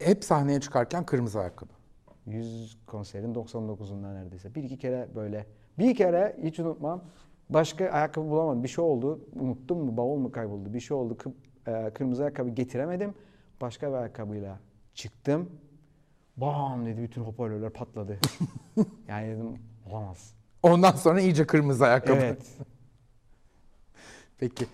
Hep 0.00 0.24
sahneye 0.24 0.60
çıkarken 0.60 1.06
kırmızı 1.06 1.40
ayakkabı. 1.40 1.72
100 2.26 2.78
konserin 2.86 3.34
99'undan 3.34 4.14
neredeyse. 4.14 4.54
Bir 4.54 4.62
iki 4.62 4.78
kere 4.78 5.08
böyle. 5.14 5.46
Bir 5.78 5.94
kere 5.94 6.36
hiç 6.42 6.60
unutmam. 6.60 7.04
Başka 7.50 7.84
ayakkabı 7.90 8.30
bulamadım. 8.30 8.62
Bir 8.62 8.68
şey 8.68 8.84
oldu. 8.84 9.20
Unuttum 9.40 9.78
mu? 9.78 9.96
Bavul 9.96 10.16
mu 10.18 10.32
kayboldu? 10.32 10.74
Bir 10.74 10.80
şey 10.80 10.96
oldu. 10.96 11.14
Kı- 11.16 11.86
e, 11.88 11.94
kırmızı 11.94 12.22
ayakkabı 12.22 12.48
getiremedim. 12.50 13.14
Başka 13.60 13.88
bir 13.88 13.96
ayakkabıyla 13.96 14.58
çıktım. 14.94 15.50
Bam 16.36 16.86
dedi 16.86 17.02
bütün 17.02 17.22
hoparlörler 17.22 17.70
patladı. 17.70 18.18
yani 19.08 19.28
dedim 19.28 19.58
olamaz. 19.90 20.34
Ondan 20.62 20.92
sonra 20.92 21.20
iyice 21.20 21.46
kırmızı 21.46 21.86
ayakkabı. 21.86 22.20
Evet. 22.20 22.56
Peki. 24.38 24.66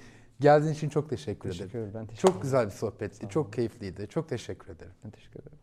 Geldiğin 0.43 0.74
için 0.74 0.88
çok 0.88 1.11
teşekkür, 1.11 1.51
Teşekkür 1.51 1.78
ederim. 1.78 1.93
Ben 1.95 2.07
teşekkür 2.07 2.20
Çok 2.20 2.30
ederim. 2.30 2.43
güzel 2.43 2.66
bir 2.66 2.70
sohbetti. 2.70 3.28
Çok 3.28 3.53
keyifliydi. 3.53 4.07
Çok 4.11 4.28
teşekkür 4.28 4.68
ederim. 4.74 4.93
Ben 5.05 5.11
teşekkür 5.11 5.40
ederim. 5.40 5.59